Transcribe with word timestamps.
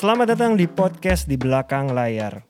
Selamat 0.00 0.32
datang 0.32 0.56
di 0.56 0.64
podcast 0.64 1.28
di 1.28 1.36
belakang 1.36 1.92
layar. 1.92 2.40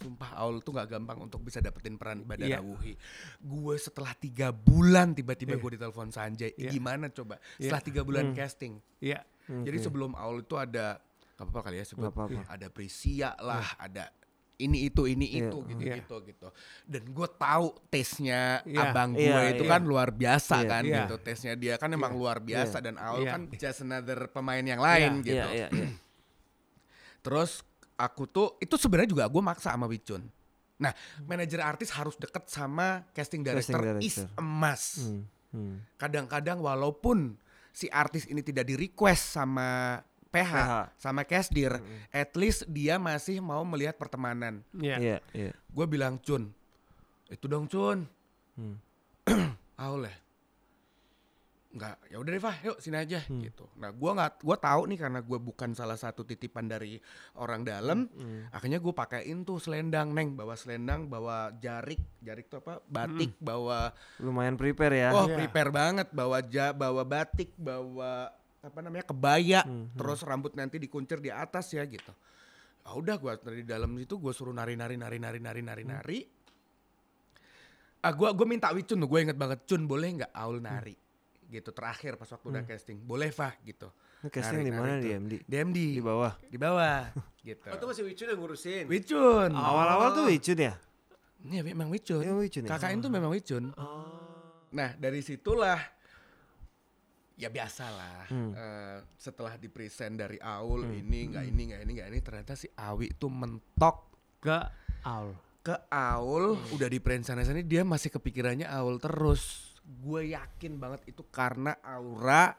Sumpah 0.00 0.30
Aul 0.40 0.64
tuh 0.64 0.72
gak 0.72 0.88
gampang 0.88 1.18
untuk 1.20 1.44
bisa 1.44 1.60
dapetin 1.60 2.00
peran 2.00 2.24
Badara 2.24 2.48
Iya. 2.48 2.58
Wuhi. 2.64 2.96
Gue 3.40 3.76
setelah 3.76 4.16
tiga 4.16 4.48
bulan 4.50 5.12
tiba-tiba 5.12 5.56
Iya. 5.56 5.60
gue 5.60 5.70
ditelepon 5.76 6.08
Sanjay. 6.08 6.52
Iya. 6.56 6.70
Gimana 6.72 7.12
coba? 7.12 7.36
Iya. 7.60 7.68
Setelah 7.68 7.82
tiga 7.84 8.00
bulan 8.04 8.32
Hmm. 8.32 8.36
casting. 8.36 8.72
Iya. 9.00 9.20
Jadi 9.50 9.82
sebelum 9.82 10.14
Aul 10.14 10.46
itu 10.46 10.54
ada 10.54 11.02
gak 11.40 11.48
apa-apa 11.48 11.60
kali 11.66 11.80
ya 11.80 11.84
sebut. 11.88 12.04
Nggak 12.04 12.12
apa-apa. 12.12 12.40
Ada 12.52 12.66
Prisia 12.68 13.32
lah, 13.40 13.64
ada 13.80 14.12
ini 14.60 14.92
itu 14.92 15.08
ini 15.08 15.24
Iya. 15.24 15.48
itu 15.48 15.58
gitu 15.72 15.80
Iya. 15.80 15.94
gitu 16.04 16.16
gitu. 16.28 16.48
Dan 16.84 17.02
gue 17.08 17.28
tahu 17.32 17.66
tesnya 17.88 18.60
Iya. 18.68 18.92
abang 18.92 19.16
gue 19.16 19.24
Iya, 19.24 19.56
itu 19.56 19.64
iya. 19.64 19.72
kan 19.72 19.80
luar 19.88 20.12
biasa 20.12 20.56
Iya. 20.60 20.68
kan 20.68 20.82
Iya. 20.84 20.98
gitu. 21.00 21.14
Tesnya 21.24 21.54
dia 21.56 21.74
kan 21.80 21.88
emang 21.88 22.12
Iya. 22.12 22.20
luar 22.20 22.38
biasa 22.44 22.76
dan 22.84 23.00
Aul 23.00 23.24
Iya. 23.24 23.32
kan 23.32 23.40
just 23.56 23.80
another 23.80 24.28
pemain 24.28 24.60
yang 24.60 24.76
lain 24.78 25.24
gitu. 25.24 25.40
Iya, 25.40 25.48
iya, 25.48 25.68
iya. 25.72 25.88
Terus 27.20 27.64
aku 27.96 28.28
tuh 28.28 28.56
itu 28.60 28.76
sebenarnya 28.76 29.10
juga 29.12 29.24
gue 29.28 29.40
maksa 29.40 29.72
sama 29.72 29.88
Wicun. 29.88 30.24
Nah, 30.80 30.92
manajer 31.24 31.60
artis 31.60 31.92
harus 31.92 32.16
deket 32.16 32.48
sama 32.48 33.04
casting 33.12 33.44
director, 33.44 33.76
Casting 33.76 34.00
is 34.00 34.16
director. 34.24 34.40
emas. 34.40 34.82
Hmm, 35.04 35.22
hmm. 35.52 35.74
Kadang-kadang 36.00 36.60
walaupun 36.60 37.36
si 37.68 37.88
artis 37.88 38.24
ini 38.24 38.40
tidak 38.40 38.64
di 38.64 38.76
request 38.76 39.36
sama 39.36 40.00
PH, 40.30 40.46
PH. 40.48 40.72
sama 40.96 41.22
casdir, 41.22 41.72
at 42.08 42.30
least 42.32 42.64
dia 42.66 42.96
masih 42.96 43.38
mau 43.38 43.62
melihat 43.62 43.94
pertemanan. 43.94 44.62
Iya. 44.72 44.96
Iya, 44.96 45.16
iya. 45.32 45.52
Gue 45.66 45.84
bilang 45.84 46.16
Cun, 46.16 46.54
itu 47.26 47.44
dong 47.44 47.66
Cun. 47.66 48.06
Hmm. 48.54 48.78
Aul 49.76 50.06
ya. 50.06 50.14
Enggak, 51.70 52.02
ya 52.10 52.18
udah 52.18 52.30
deh 52.30 52.42
Fah, 52.42 52.56
yuk 52.62 52.82
sini 52.82 52.98
aja 52.98 53.22
Hmm. 53.22 53.46
gitu. 53.46 53.62
Nah, 53.78 53.94
gua 53.94 54.10
nggak 54.12 54.42
gua 54.42 54.58
tahu 54.58 54.90
nih 54.90 54.98
karena 54.98 55.22
gue 55.22 55.38
bukan 55.38 55.70
salah 55.70 55.94
satu 55.94 56.26
titipan 56.26 56.66
dari 56.66 56.98
orang 57.36 57.62
dalam, 57.62 58.10
Hmm. 58.10 58.50
akhirnya 58.50 58.78
gue 58.78 58.90
pakein 58.90 59.46
tuh 59.46 59.62
selendang, 59.62 60.10
Neng, 60.10 60.34
bawa 60.34 60.58
selendang, 60.58 61.06
bawa 61.06 61.54
jarik, 61.56 62.02
jarik 62.18 62.50
tuh 62.50 62.58
apa? 62.58 62.82
Batik, 62.84 63.38
bawa 63.38 63.94
Lumayan 64.18 64.58
prepare 64.58 64.98
ya. 64.98 65.08
oh, 65.14 65.30
Iya. 65.30 65.36
prepare 65.38 65.70
banget, 65.70 66.10
bawa 66.10 66.42
ja, 66.42 66.74
bawa 66.74 67.06
batik, 67.06 67.54
bawa 67.54 68.34
apa 68.60 68.78
namanya? 68.78 69.04
kebaya, 69.04 69.60
Hmm, 69.64 69.88
terus 69.94 70.20
rambut 70.20 70.52
nanti 70.52 70.76
dikuncir 70.76 71.16
di 71.16 71.32
atas 71.32 71.72
ya 71.72 71.80
gitu. 71.82 72.12
Ah 72.82 72.92
udah 72.92 73.16
gua 73.16 73.36
dari 73.36 73.60
dalam 73.62 73.88
itu 73.94 74.16
gue 74.16 74.32
suruh 74.32 74.52
nari 74.52 74.72
nari 74.72 74.96
nari 74.96 75.16
nari 75.16 75.38
nari 75.38 75.60
nari 75.62 75.82
Hmm. 75.82 75.92
nari. 75.94 76.18
Ah 78.00 78.12
gua 78.12 78.32
gua 78.32 78.46
minta 78.46 78.68
Wicun 78.70 78.96
tuh, 78.96 79.04
gue 79.06 79.20
inget 79.22 79.36
banget 79.36 79.60
Cun 79.64 79.84
boleh 79.84 80.08
nggak 80.14 80.32
Aul 80.32 80.60
nari 80.60 80.96
gitu 81.50 81.74
terakhir 81.74 82.14
pas 82.14 82.30
waktu 82.30 82.46
udah 82.48 82.62
casting 82.62 82.94
boleh 82.96 83.28
Fah 83.28 83.50
gitu 83.60 83.90
casting 84.24 84.62
di 84.62 84.70
mana 84.70 85.02
di 85.02 85.10
MD? 85.10 85.32
DMD 85.42 85.78
Di 85.90 86.00
bawah. 86.00 86.32
di 86.46 86.54
bawah 86.56 87.10
gitu 87.42 87.66
Oh, 87.66 87.74
itu 87.74 87.86
masih 87.90 88.02
Wicun 88.06 88.26
yang 88.28 88.38
ngurusin. 88.38 88.84
Wicun 88.86 89.50
Awal-awal 89.50 90.08
tuh 90.14 90.24
Wicun 90.30 90.58
ya? 90.60 90.74
Iya 91.42 91.60
memang 91.66 91.90
Wicun 91.90 92.22
Iya, 92.22 92.32
Wicun 92.32 92.62
ya? 92.64 92.70
KKN 92.70 92.98
tuh 93.00 93.10
memang 93.10 93.34
Wicun 93.34 93.74
Oh. 93.74 94.06
nah 94.70 94.94
dari 94.94 95.20
situlah 95.20 95.82
ya 97.40 97.48
biasalah 97.48 98.28
Hmm. 98.28 98.52
eh, 98.52 98.98
setelah 99.16 99.56
di 99.56 99.66
present 99.66 100.14
dari 100.14 100.36
Aul 100.36 100.84
ini 100.86 101.32
nggak 101.32 101.44
ini 101.46 101.62
nggak 101.66 101.80
ini 101.80 101.90
nggak 101.96 102.08
ini 102.08 102.20
ternyata 102.20 102.52
si 102.52 102.68
Awi 102.70 103.10
itu 103.10 103.26
mentok 103.26 104.12
Ke 104.38 104.60
Aul. 105.02 105.32
ke 105.60 105.76
Aul 105.88 106.60
udah 106.70 106.86
di 106.86 107.00
sana 107.22 107.40
sana 107.40 107.60
dia 107.60 107.80
masih 107.82 108.08
kepikirannya 108.10 108.68
Aul 108.68 108.96
terus 108.96 109.72
gue 109.82 110.30
yakin 110.30 110.76
banget 110.76 111.08
itu 111.08 111.24
karena 111.26 111.74
aura 111.80 112.52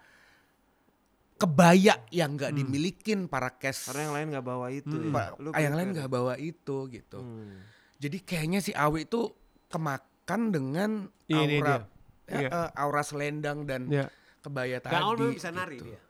kebaya 1.38 1.98
yang 2.10 2.38
nggak 2.38 2.54
dimilikin 2.54 3.26
para 3.26 3.50
cast 3.52 3.90
Karena 3.90 4.02
yang 4.04 4.14
lain 4.14 4.28
nggak 4.30 4.46
bawa 4.46 4.68
itu. 4.70 4.94
Hmm. 4.94 5.10
ya. 5.10 5.30
Lu 5.38 5.50
yang 5.56 5.74
lain 5.74 5.90
nggak 5.92 6.10
bawa 6.12 6.34
itu 6.38 6.78
gitu 6.88 7.18
Hmm. 7.18 7.58
jadi 7.98 8.18
kayaknya 8.20 8.60
si 8.60 8.74
Awi 8.74 9.06
itu 9.06 9.30
kemakan 9.68 10.42
dengan 10.50 10.92
ini 11.26 11.58
aura 11.58 11.82
dia. 12.28 12.38
ya, 12.38 12.50
eh, 12.50 12.70
aura 12.76 13.02
selendang 13.02 13.66
dan 13.66 13.90
Iya. 13.90 14.06
Kebaya 14.42 14.78
tadi 14.78 14.92
Dan 14.92 15.02
Aul 15.04 15.16
memang 15.16 15.36
bisa 15.36 15.50
nari 15.50 15.78
gitu. 15.78 15.86
dia. 15.88 16.02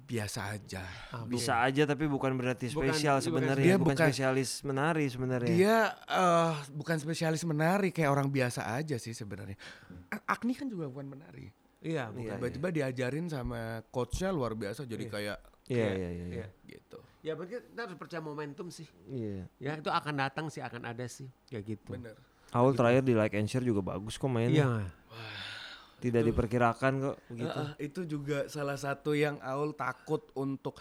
biasa 0.00 0.40
aja 0.50 0.80
Ah, 1.12 1.24
Bisa 1.24 1.60
aja 1.60 1.84
tapi 1.84 2.06
bukan 2.06 2.32
berarti 2.32 2.66
spesial 2.66 3.20
bukan- 3.20 3.26
sebenarnya. 3.28 3.60
dia 3.62 3.76
bukan, 3.76 3.92
bukan- 3.92 4.08
spesialis 4.08 4.50
menari 4.62 5.04
sebenarnya. 5.06 5.50
dia 5.50 5.76
eh, 6.08 6.52
bukan 6.72 6.96
spesialis 6.96 7.42
menari 7.44 7.90
kayak 7.90 8.08
orang 8.08 8.28
biasa 8.28 8.72
aja 8.72 8.96
sih 8.96 9.12
sebenarnya 9.12 9.60
Agni 10.24 10.52
kan 10.52 10.64
juga 10.64 10.88
bukan 10.88 11.10
menari 11.10 11.52
Iya, 11.78 12.10
Iya, 12.10 12.10
bukan. 12.10 12.34
tiba-tiba 12.40 12.68
diajarin 12.72 13.26
sama 13.26 13.60
coachnya 13.86 14.30
luar 14.30 14.50
biasa 14.52 14.82
jadi 14.82 15.04
Iya. 15.04 15.12
kayak 15.12 15.38
Iya, 15.68 15.88
iya, 15.92 16.08
iya. 16.10 16.24
Iya. 16.34 16.46
gitu 16.66 16.98
Ya 17.18 17.32
berarti 17.34 17.60
kita 17.60 17.80
harus 17.82 17.98
percaya 17.98 18.22
momentum 18.22 18.66
sih. 18.68 18.86
Iya. 19.04 19.44
Ya 19.58 19.74
itu 19.74 19.90
akan 19.90 20.14
datang 20.16 20.46
sih, 20.46 20.62
akan 20.62 20.86
ada 20.86 21.02
sih. 21.04 21.26
Ya 21.48 21.58
gitu. 21.60 21.84
bener 21.90 22.14
Aul 22.50 22.72
terakhir 22.72 23.02
di 23.02 23.12
like 23.12 23.34
and 23.34 23.44
share 23.44 23.60
juga 23.60 23.82
bagus 23.84 24.14
kok 24.14 24.26
mainnya. 24.26 24.64
Iya. 24.64 24.86
Tidak 25.98 26.22
diperkirakan 26.24 26.92
kok 27.00 27.16
begitu. 27.26 27.50
Ah, 27.52 27.64
ah, 27.64 27.72
itu 27.76 28.00
juga 28.04 28.46
salah 28.46 28.74
satu 28.74 29.12
yang 29.12 29.38
Aul 29.40 29.72
takut 29.72 30.30
untuk 30.34 30.78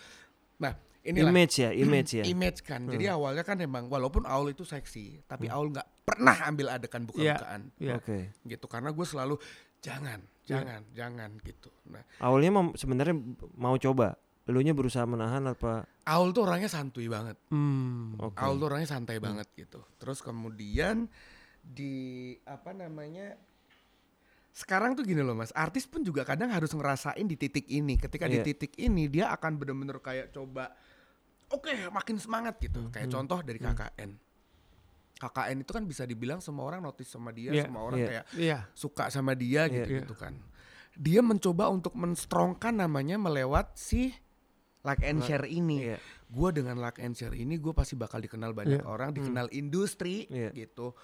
nah 0.55 0.73
inilah 0.99 1.29
Image 1.29 1.55
ya, 1.57 1.69
image 1.71 2.11
ya. 2.13 2.23
image 2.23 2.59
kan 2.61 2.83
jadi 2.83 3.09
Hmm. 3.09 3.15
awalnya 3.15 3.41
kan 3.41 3.57
emang 3.57 3.87
walaupun 3.87 4.23
Aul 4.23 4.51
itu 4.51 4.61
seksi 4.61 5.23
tapi 5.23 5.47
Aul 5.47 5.69
nggak 5.69 5.87
pernah 6.03 6.35
ambil 6.43 6.67
adegan 6.69 7.03
buka-bukaan 7.03 7.71
Iya. 7.77 7.97
Oke. 7.97 8.33
gitu 8.43 8.65
karena 8.65 8.89
gue 8.89 9.05
selalu 9.05 9.35
jangan 9.79 10.19
Iya. 10.19 10.49
jangan 10.57 10.81
jangan 10.91 11.29
gitu 11.41 11.69
nah 11.85 12.03
Aulnya 12.19 12.51
mau- 12.51 12.73
sebenarnya 12.73 13.15
mau 13.53 13.75
coba. 13.75 14.17
Elunya 14.43 14.71
berusaha 14.71 15.03
menahan 15.03 15.43
apa? 15.45 15.83
Aul 16.05 16.31
tuh 16.31 16.43
orangnya 16.43 16.67
santuy 16.67 17.07
banget 17.07 17.35
Hmm. 17.47 18.15
Oke. 18.17 18.39
Aul 18.39 18.55
tuh 18.57 18.67
orangnya 18.67 18.87
santai 18.89 19.19
banget 19.19 19.43
gitu. 19.53 19.83
Terus 19.97 20.19
kemudian 20.19 21.11
di 21.59 21.95
apa 22.43 22.71
namanya 22.71 23.35
sekarang 24.57 24.97
tuh 24.97 25.05
gini 25.05 25.21
loh 25.21 25.37
mas, 25.37 25.53
artis 25.53 25.85
pun 25.85 26.01
juga 26.01 26.25
kadang 26.25 26.49
harus 26.49 26.73
ngerasain 26.73 27.21
di 27.21 27.37
titik 27.37 27.69
ini. 27.69 27.93
Ketika 27.93 28.25
di 28.25 28.41
Iya. 28.41 28.45
titik 28.49 28.73
ini 28.81 29.05
dia 29.05 29.29
akan 29.29 29.53
bener-bener 29.53 30.01
kayak 30.01 30.33
coba, 30.33 30.73
oke 31.53 31.69
makin 31.93 32.17
semangat 32.17 32.57
gitu. 32.57 32.81
Hmm, 32.81 32.89
Kayak 32.89 33.13
contoh 33.13 33.45
dari 33.45 33.61
KKN. 33.61 34.11
KKN 35.17 35.57
itu 35.61 35.71
kan 35.73 35.83
bisa 35.85 36.05
dibilang 36.05 36.41
semua 36.41 36.65
orang 36.65 36.81
notice 36.81 37.09
sama 37.09 37.29
dia, 37.29 37.53
Iya, 37.53 37.69
semua 37.69 37.85
orang 37.85 38.01
iya. 38.01 38.07
kayak 38.09 38.25
Iya. 38.33 38.59
suka 38.73 39.09
sama 39.09 39.33
dia 39.33 39.65
Iya, 39.65 39.73
gitu 39.77 39.91
iya. 39.93 39.99
gitu 40.01 40.13
kan. 40.17 40.33
Dia 40.97 41.21
mencoba 41.21 41.69
untuk 41.69 41.93
menstrongkan 41.93 42.73
namanya 42.73 43.21
melewat 43.21 43.77
si 43.77 44.09
like 44.81 45.05
and 45.05 45.21
Like- 45.21 45.29
share 45.29 45.45
ini 45.45 45.93
Iya. 45.93 45.97
gue 46.27 46.49
dengan 46.49 46.77
like 46.77 46.97
and 46.97 47.13
share 47.13 47.33
ini 47.33 47.57
gue 47.57 47.73
pasti 47.73 47.93
bakal 47.93 48.21
dikenal 48.21 48.57
banyak 48.57 48.81
Iya. 48.81 48.89
orang 48.89 49.13
dikenal 49.13 49.53
industri 49.53 50.25
Iya. 50.29 50.49
gitu 50.53 50.97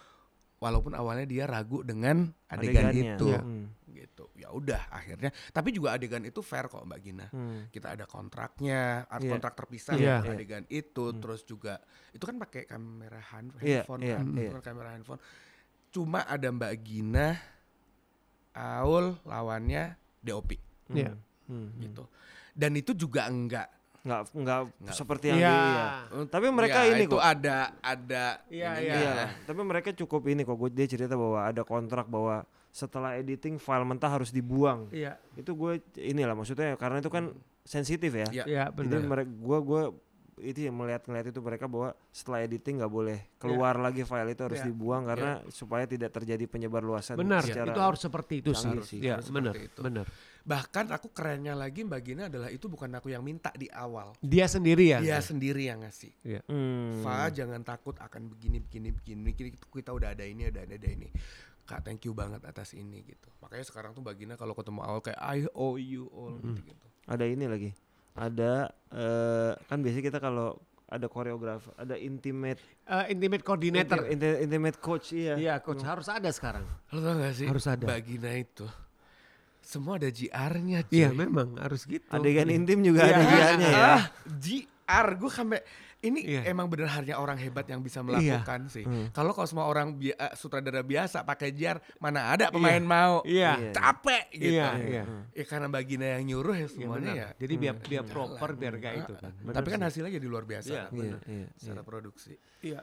walaupun 0.63 0.93
awalnya 0.93 1.25
dia 1.25 1.43
ragu 1.43 1.83
dengan 1.83 2.31
adegan 2.47 2.87
Adegannya. 2.87 3.03
itu 3.13 3.27
Iya. 3.27 3.41
Hmm. 3.41 3.65
gitu 3.85 4.25
ya 4.33 4.47
udah 4.49 4.81
akhirnya 4.89 5.27
tapi 5.49 5.69
juga 5.69 5.93
adegan 5.93 6.23
itu 6.23 6.39
fair 6.39 6.65
kok 6.65 6.81
mbak 6.81 6.99
Gina 6.99 7.27
Hmm. 7.27 7.67
kita 7.67 7.91
ada 7.91 8.05
kontraknya 8.05 8.79
art 9.05 9.21
Iya. 9.21 9.31
kontrak 9.33 9.53
terpisah 9.53 9.93
Iya. 9.93 10.15
untuk 10.17 10.25
Iya. 10.25 10.33
adegan 10.33 10.63
itu 10.67 11.03
Hmm. 11.05 11.19
terus 11.19 11.41
juga 11.43 11.73
itu 12.09 12.23
kan 12.23 12.35
pakai 12.37 12.63
kamera 12.65 13.19
hand, 13.21 13.51
Iya, 13.59 13.83
handphone 13.83 14.01
iya, 14.01 14.15
kan 14.15 14.25
iya. 14.31 14.41
Itu 14.41 14.55
kan 14.55 14.63
kamera 14.65 14.89
handphone 14.91 15.21
cuma 15.89 16.19
ada 16.23 16.47
mbak 16.47 16.73
Gina 16.79 17.27
Aul 18.53 19.17
lawannya 19.23 19.83
DOP 20.17 20.55
Hmm. 20.87 20.95
Iya. 20.95 21.11
Hmm. 21.43 21.69
gitu 21.77 22.07
dan 22.53 22.71
itu 22.73 22.91
juga 22.93 23.25
enggak 23.25 23.67
Nggak 24.03 24.21
nggak 24.35 24.59
seperti 24.89 25.31
yang 25.31 25.39
Iya. 25.39 25.47
di 25.47 25.63
iya. 25.63 25.85
Tapi 26.27 26.47
mereka 26.49 26.79
Ya, 26.83 26.91
ini 26.91 27.03
itu 27.07 27.15
kok. 27.15 27.23
ada 27.23 27.57
ada 27.79 28.25
Iya, 28.47 28.69
ininya. 28.75 28.99
Iya, 28.99 29.13
tapi 29.43 29.61
mereka 29.63 29.89
cukup 29.93 30.27
ini 30.27 30.43
kok. 30.43 30.55
Gue 30.55 30.67
dia 30.67 30.83
cerita 30.85 31.15
bahwa 31.15 31.39
ada 31.39 31.63
kontrak 31.63 32.05
bahwa 32.05 32.43
setelah 32.67 33.15
editing 33.15 33.55
file 33.55 33.83
mentah 33.83 34.11
harus 34.11 34.27
dibuang. 34.29 34.91
Iya. 34.91 35.15
Itu 35.33 35.55
gue 35.55 35.79
inilah 35.95 36.35
maksudnya 36.35 36.75
karena 36.75 36.99
itu 36.99 37.07
kan 37.07 37.31
sensitif 37.63 38.11
ya. 38.11 38.27
Iya. 38.29 38.43
Iya, 38.43 38.63
Jadi 38.69 38.75
benar. 38.75 39.07
mereka 39.07 39.29
gue 39.31 39.59
gue 39.63 39.81
itu 40.39 40.65
yang 40.65 40.73
melihat 40.73 41.05
ngeliat 41.05 41.29
itu 41.29 41.39
mereka 41.39 41.65
bahwa 41.65 41.93
setelah 42.09 42.41
editing 42.41 42.81
nggak 42.81 42.89
boleh 42.89 43.19
keluar 43.37 43.77
lagi 43.77 44.01
file 44.01 44.31
itu 44.31 44.41
harus 44.41 44.59
Iya. 44.59 44.67
dibuang 44.67 45.03
karena 45.05 45.31
supaya 45.47 45.85
tidak 45.85 46.09
terjadi 46.09 46.45
penyebar 46.45 46.81
luasan 46.81 47.13
Benar, 47.15 47.45
secara 47.45 47.69
itu 47.69 47.81
harus 47.81 48.01
seperti 48.01 48.33
itu 48.41 48.51
sih. 48.51 48.73
sih. 48.81 48.99
Iya, 49.01 49.21
Harus 49.21 49.29
benar, 49.29 49.53
itu. 49.53 49.79
benar. 49.79 50.05
Bahkan 50.43 50.85
aku 50.91 51.07
kerennya 51.11 51.55
lagi 51.55 51.81
Mbak 51.81 52.01
Gina 52.03 52.23
adalah 52.27 52.49
itu 52.49 52.67
bukan 52.67 52.91
aku 52.91 53.07
yang 53.07 53.23
minta 53.23 53.53
di 53.53 53.69
awal. 53.69 54.11
Dia 54.19 54.43
sendiri 54.45 54.91
ya. 54.91 54.99
Dia 54.99 55.23
sendiri 55.23 55.69
yang 55.69 55.85
ngasih. 55.85 56.11
Hmm. 56.49 56.99
Fa 56.99 57.29
jangan 57.29 57.61
takut 57.61 57.95
akan 57.95 58.27
begini 58.27 58.59
begini 58.59 58.91
begini. 58.91 59.29
Kita, 59.31 59.69
kita 59.69 59.91
udah 59.93 60.11
ada 60.11 60.25
ini 60.25 60.49
ada 60.49 60.65
ada, 60.65 60.75
ada 60.75 60.89
ini. 60.89 61.07
Kak 61.63 61.79
thank 61.81 62.03
you 62.03 62.11
banget 62.11 62.43
atas 62.43 62.75
ini 62.75 63.07
gitu. 63.07 63.31
Makanya 63.39 63.63
sekarang 63.63 63.95
tuh 63.95 64.03
Mbak 64.03 64.15
Gina 64.19 64.33
kalau 64.35 64.51
ketemu 64.51 64.83
awal 64.83 64.99
kayak 64.99 65.15
I 65.17 65.47
owe 65.55 65.79
you 65.79 66.11
all 66.11 66.35
gitu. 66.43 66.75
Ada 67.07 67.23
ini 67.23 67.47
lagi. 67.47 67.71
Ada 68.13 68.69
eh, 68.89 69.51
kan 69.63 69.77
biasanya 69.79 70.05
kita 70.05 70.19
kalau 70.19 70.53
ada 70.85 71.07
koreografer, 71.07 71.73
ada 71.73 71.97
intimate 71.97 72.61
Eh, 72.83 73.05
intimate 73.09 73.41
coordinator. 73.41 74.05
inti- 74.05 74.13
inti- 74.13 74.39
intimate 74.43 74.77
coach 74.77 75.09
iya. 75.11 75.33
Iya, 75.33 75.53
coach 75.57 75.81
harus 75.81 76.05
ada 76.05 76.29
sekarang. 76.29 76.61
Lo 76.91 76.99
tau 76.99 77.17
gak 77.17 77.33
sih? 77.33 77.47
Harus 77.49 77.65
ada. 77.65 77.85
Bagina 77.87 78.29
itu. 78.31 78.69
Semua 79.59 79.95
ada 79.95 80.05
JR-nya 80.07 80.85
cuy. 80.85 80.93
Iya, 80.93 81.09
memang 81.09 81.55
harus 81.57 81.87
gitu. 81.87 82.05
Adegan 82.07 82.51
intim 82.51 82.83
juga 82.83 83.01
Iya. 83.01 83.09
ada 83.09 83.23
GR-nya 83.25 83.69
ya. 83.71 83.85
Ah, 83.95 84.03
JR 84.27 85.07
gue 85.15 85.31
sampai 85.31 85.59
ini 86.03 86.19
Iya. 86.21 86.41
emang 86.45 86.67
bener 86.67 86.91
hanya 86.91 87.15
orang 87.15 87.35
hebat 87.35 87.63
yang 87.63 87.79
bisa 87.79 88.03
melakukan 88.03 88.67
sih. 88.67 88.83
Kalau 89.09 89.31
kalau 89.31 89.47
semua 89.47 89.65
orang 89.65 89.95
bi- 89.95 90.11
eh, 90.11 90.33
sutradara 90.33 90.83
biasa 90.83 91.23
pakai 91.23 91.49
JR, 91.49 91.79
mana 91.97 92.27
ada 92.29 92.47
pemain 92.49 92.79
mau? 92.79 93.23
Iya. 93.23 93.71
Capek 93.71 94.27
gitu. 94.29 94.53
Iya, 94.53 94.67
iya. 94.77 95.03
Ya 95.31 95.43
karena 95.43 95.67
Bagina 95.67 96.05
yang 96.13 96.27
nyuruh 96.27 96.53
ya 96.53 96.61
Iya, 96.61 96.67
semuanya 96.69 96.99
benar. 97.07 97.15
ya. 97.15 97.27
Jadi 97.39 97.53
biar 97.55 97.75
dia 97.79 98.01
proper 98.03 98.49
biar 98.53 98.73
kayak 98.77 98.97
itu 99.01 99.13
kan. 99.15 99.31
Tapi 99.49 99.67
kan 99.69 99.81
hasilnya 99.81 100.11
jadi 100.11 100.27
luar 100.27 100.43
biasa 100.43 100.69
Iya, 100.69 100.83
kan, 100.85 100.91
Iya, 100.93 101.17
iya, 101.25 101.47
secara 101.55 101.79
iya. 101.79 101.87
produksi. 101.87 102.33
Iya. 102.59 102.79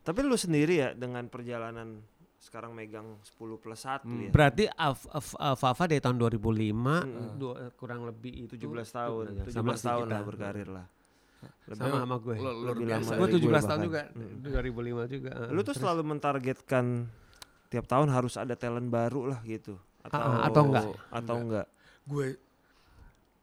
Tapi 0.00 0.18
lu 0.20 0.34
sendiri 0.34 0.74
ya 0.76 0.88
dengan 0.90 1.28
perjalanan 1.28 2.02
sekarang 2.36 2.72
megang 2.72 3.20
10 3.22 3.60
plus 3.60 3.84
1 3.84 4.08
ya. 4.18 4.30
Berarti 4.32 4.64
Af- 4.66 5.04
Af- 5.06 5.36
Af- 5.36 5.60
Fafa 5.60 5.84
dari 5.84 6.00
tahun 6.00 6.16
2005 6.16 7.04
dua- 7.36 7.68
kurang 7.76 8.02
lebih 8.02 8.48
itu 8.48 8.56
17 8.56 8.88
tahun, 8.90 9.44
Sama 9.46 9.76
17 9.76 9.76
sih 9.76 9.86
tahun 9.86 10.06
lah 10.08 10.22
berkarir 10.24 10.66
lah. 10.66 10.86
Lebih- 11.40 11.80
Sama 11.80 11.96
sama 12.02 12.16
gue. 12.18 12.34
Lu- 12.36 12.58
lebih 12.66 12.84
lama 12.86 13.10
Gue 13.14 13.26
dari 13.26 13.34
17 13.40 13.64
tahun 13.64 13.80
juga. 13.82 14.00
2005 14.42 15.04
juga. 15.06 15.32
Lu 15.48 15.60
tuh 15.60 15.74
selalu 15.74 16.02
mentargetkan 16.04 16.84
tiap 17.66 17.86
tahun 17.86 18.08
harus 18.10 18.34
ada 18.34 18.54
talent 18.54 18.88
baru 18.88 19.30
lah 19.30 19.40
gitu. 19.42 19.78
Atau 20.00 20.18
Ah, 20.18 20.44
atau 20.44 20.62
enggak? 20.66 20.84
Atau 21.08 21.36
enggak. 21.38 21.66
Gue 22.02 22.26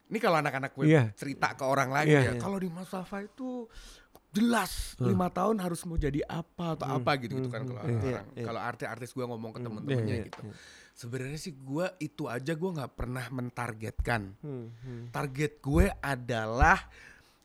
ini 0.07 0.17
kalau 0.17 0.38
anak-anak 0.38 0.71
gue 0.71 0.85
Iya. 0.88 1.03
cerita 1.13 1.51
ke 1.51 1.63
orang 1.63 1.91
lain 1.91 2.07
Iya. 2.07 2.21
ya, 2.23 2.31
kalau 2.38 2.55
di 2.55 2.67
Mas 2.67 2.88
Fafa 2.88 3.21
itu 3.21 3.67
jelas 4.27 4.94
lima 4.99 5.27
tahun 5.27 5.57
harus 5.57 5.81
mau 5.83 5.97
jadi 5.97 6.21
apa 6.23 6.77
atau 6.77 6.88
apa 6.94 7.11
gitu 7.17 7.35
gitu 7.35 7.49
kan 7.49 7.63
kalau 7.65 7.81
Iya, 7.81 7.97
orang 8.13 8.27
iya. 8.35 8.45
kalau 8.45 8.61
artis-artis 8.61 9.09
gue 9.11 9.25
ngomong 9.25 9.51
ke 9.51 9.59
temen-temennya 9.59 10.15
iya, 10.15 10.27
gitu. 10.27 10.41
Sebenarnya 10.94 11.38
sih 11.38 11.53
gue 11.53 11.85
itu 11.99 12.25
aja 12.25 12.51
gue 12.51 12.69
nggak 12.71 12.94
pernah 12.94 13.25
mentargetkan. 13.29 14.33
Hmm, 14.39 14.67
hmm. 14.75 15.03
Target 15.11 15.53
gue 15.59 15.85
adalah 15.94 16.77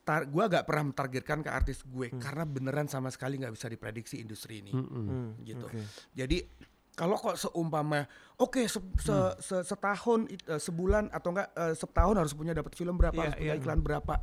tar 0.03 0.27
gue 0.27 0.45
gak 0.45 0.67
pernah 0.67 0.91
mentargetkan 0.91 1.41
ke 1.41 1.49
artis 1.49 1.83
gue 1.83 2.11
karena 2.13 2.43
beneran 2.43 2.87
sama 2.87 3.07
sekali 3.07 3.39
nggak 3.39 3.55
bisa 3.55 3.67
diprediksi 3.67 4.19
industri 4.19 4.59
ini 4.59 4.75
Hmm, 4.75 5.39
gitu. 5.41 5.63
oke. 5.63 5.79
Jadi 6.11 6.43
kalau 6.93 7.17
kok 7.17 7.39
seumpama 7.39 8.05
oke 8.37 8.67
se- 8.67 8.83
se- 8.99 9.35
se- 9.39 9.65
setahun 9.65 10.27
eh, 10.29 10.59
sebulan 10.59 11.09
atau 11.09 11.31
enggak 11.31 11.49
eh, 11.55 11.73
setahun 11.73 12.17
harus 12.19 12.35
punya 12.35 12.53
dapat 12.53 12.75
film 12.75 12.95
berapa 12.95 13.15
Iya, 13.15 13.25
harus 13.25 13.37
punya 13.39 13.55
iya. 13.55 13.61
iklan 13.63 13.81
berapa. 13.81 14.15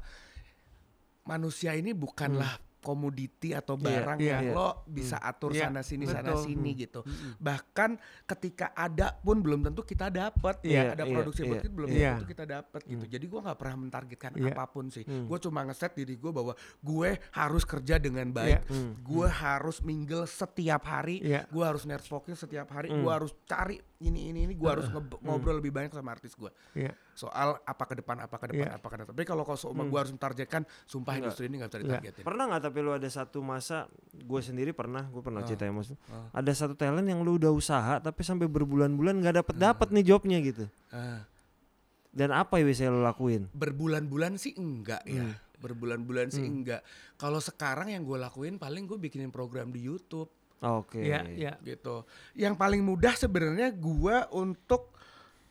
Manusia 1.24 1.74
ini 1.74 1.94
bukanlah 1.94 2.58
komoditi 2.80 3.52
atau 3.52 3.76
barang 3.76 4.20
iya, 4.24 4.40
yang 4.40 4.44
iya. 4.50 4.56
lo 4.56 4.70
bisa 4.88 5.20
atur 5.20 5.52
Iya, 5.52 5.68
sana 5.68 5.84
sini 5.84 6.08
sana 6.08 6.31
betul. 6.31 6.44
sini 6.48 6.72
gitu. 6.80 7.00
Bahkan 7.38 8.00
ketika 8.24 8.72
ada 8.72 9.14
pun 9.20 9.44
belum 9.44 9.68
tentu 9.68 9.84
kita 9.84 10.08
dapat. 10.08 10.64
Iya, 10.64 10.96
ada 10.96 11.04
iya, 11.04 11.14
produksi 11.14 11.44
iya. 11.44 11.50
berarti 11.52 11.70
belum 11.70 11.88
Iya. 11.92 12.12
tentu 12.16 12.26
kita 12.31 12.46
dapat 12.48 12.81
gitu. 12.88 13.06
Jadi 13.06 13.26
gua 13.28 13.40
nggak 13.46 13.58
pernah 13.60 13.78
mentargetkan 13.84 14.31
Iya. 14.40 14.54
apa 14.56 14.64
pun 14.72 14.86
sih. 14.88 15.04
Hmm. 15.04 15.28
Gue 15.28 15.38
cuma 15.44 15.60
ngeset 15.68 15.92
diri 15.94 16.16
gue 16.16 16.31
bahwa 16.31 16.54
gue 16.80 17.10
harus 17.36 17.64
kerja 17.68 18.00
dengan 18.00 18.31
baik. 18.31 18.64
Iya. 18.64 18.96
Gue 19.04 19.28
harus 19.28 19.78
mingle 19.84 20.24
setiap 20.24 20.88
hari. 20.88 21.20
Iya. 21.20 21.44
Gue 21.52 21.64
harus 21.68 21.84
networking 21.84 22.40
setiap 22.40 22.72
hari. 22.72 22.90
Hmm. 22.90 23.04
Gue 23.04 23.12
harus 23.12 23.31
cari 23.44 23.78
ini 24.00 24.31
ini 24.31 24.40
ini. 24.44 24.54
Gue 24.54 24.69
harus 24.69 24.88
nge- 24.88 25.19
ngobrol 25.19 25.60
lebih 25.60 25.69
banyak 25.69 25.92
sama 25.92 26.12
artis 26.12 26.31
gue. 26.31 26.48
Iya. 26.74 26.96
Soal 27.12 27.60
apa 27.60 27.84
ke 27.84 27.96
depan, 27.96 28.16
apa 28.18 28.36
ke 28.36 28.46
depan, 28.48 28.63
Iya. 28.66 28.80
apa 28.80 28.88
ke 28.88 28.96
depan. 28.98 29.12
Tapi 29.12 29.25
kalau 29.25 29.44
kalau 29.44 29.56
seumpama 29.56 29.86
gue 29.86 30.00
harus 30.00 30.13
mentargetkan, 30.13 30.62
sumpah 30.86 31.12
Enggak. 31.12 31.22
industri 31.28 31.44
ini 31.46 31.56
nggak 31.57 31.69
bisa 31.69 31.78
Iya. 31.78 31.86
ditargetin. 31.86 32.24
Pernah 32.24 32.44
nggak 32.48 32.63
tapi 32.63 32.78
lu 32.80 32.92
ada 32.92 33.10
satu 33.10 33.40
masa 33.42 33.78
gue 34.10 34.42
sendiri 34.42 34.72
pernah 34.72 35.04
gue 35.06 35.19
pernah 35.19 35.44
Ah. 35.44 35.46
cerita 35.46 35.63
ya 35.63 35.72
Mas. 35.72 35.92
Ah. 36.07 36.31
Ada 36.34 36.51
satu 36.56 36.74
talent 36.74 37.04
yang 37.04 37.19
lu 37.19 37.36
udah 37.36 37.51
usaha 37.51 38.00
tapi 38.00 38.24
sampai 38.24 38.48
berbulan-bulan 38.48 39.19
nggak 39.19 39.36
dapet 39.38 39.56
dapet 39.57 39.88
nih 39.92 40.06
jobnya 40.06 40.40
gitu. 40.40 40.63
Ah. 40.90 41.28
Dan 42.10 42.31
apa 42.31 42.57
yang 42.57 42.68
bisa 42.68 42.88
lu 42.88 43.00
lakuin? 43.00 43.52
berbulan-bulan 43.52 44.34
sih 44.36 44.56
enggak 44.56 45.04
ya. 45.04 45.22
Hmm. 45.22 45.36
Berbulan-bulan 45.60 46.31
sih 46.31 46.42
enggak. 46.42 46.80
Kalau 47.16 47.38
sekarang 47.38 47.92
yang 47.92 48.02
gue 48.02 48.16
lakuin 48.16 48.56
paling 48.56 48.88
gue 48.88 48.95
bikinin 48.95 49.28
program 49.28 49.69
di 49.69 49.84
YouTube. 49.84 50.31
Oke. 50.60 51.00
Iya, 51.00 51.24
iya. 51.30 51.54
gitu. 51.62 52.04
Yang 52.34 52.56
paling 52.56 52.82
mudah 52.82 53.14
sebenarnya 53.14 53.72
gua 53.72 54.28
untuk 54.30 54.92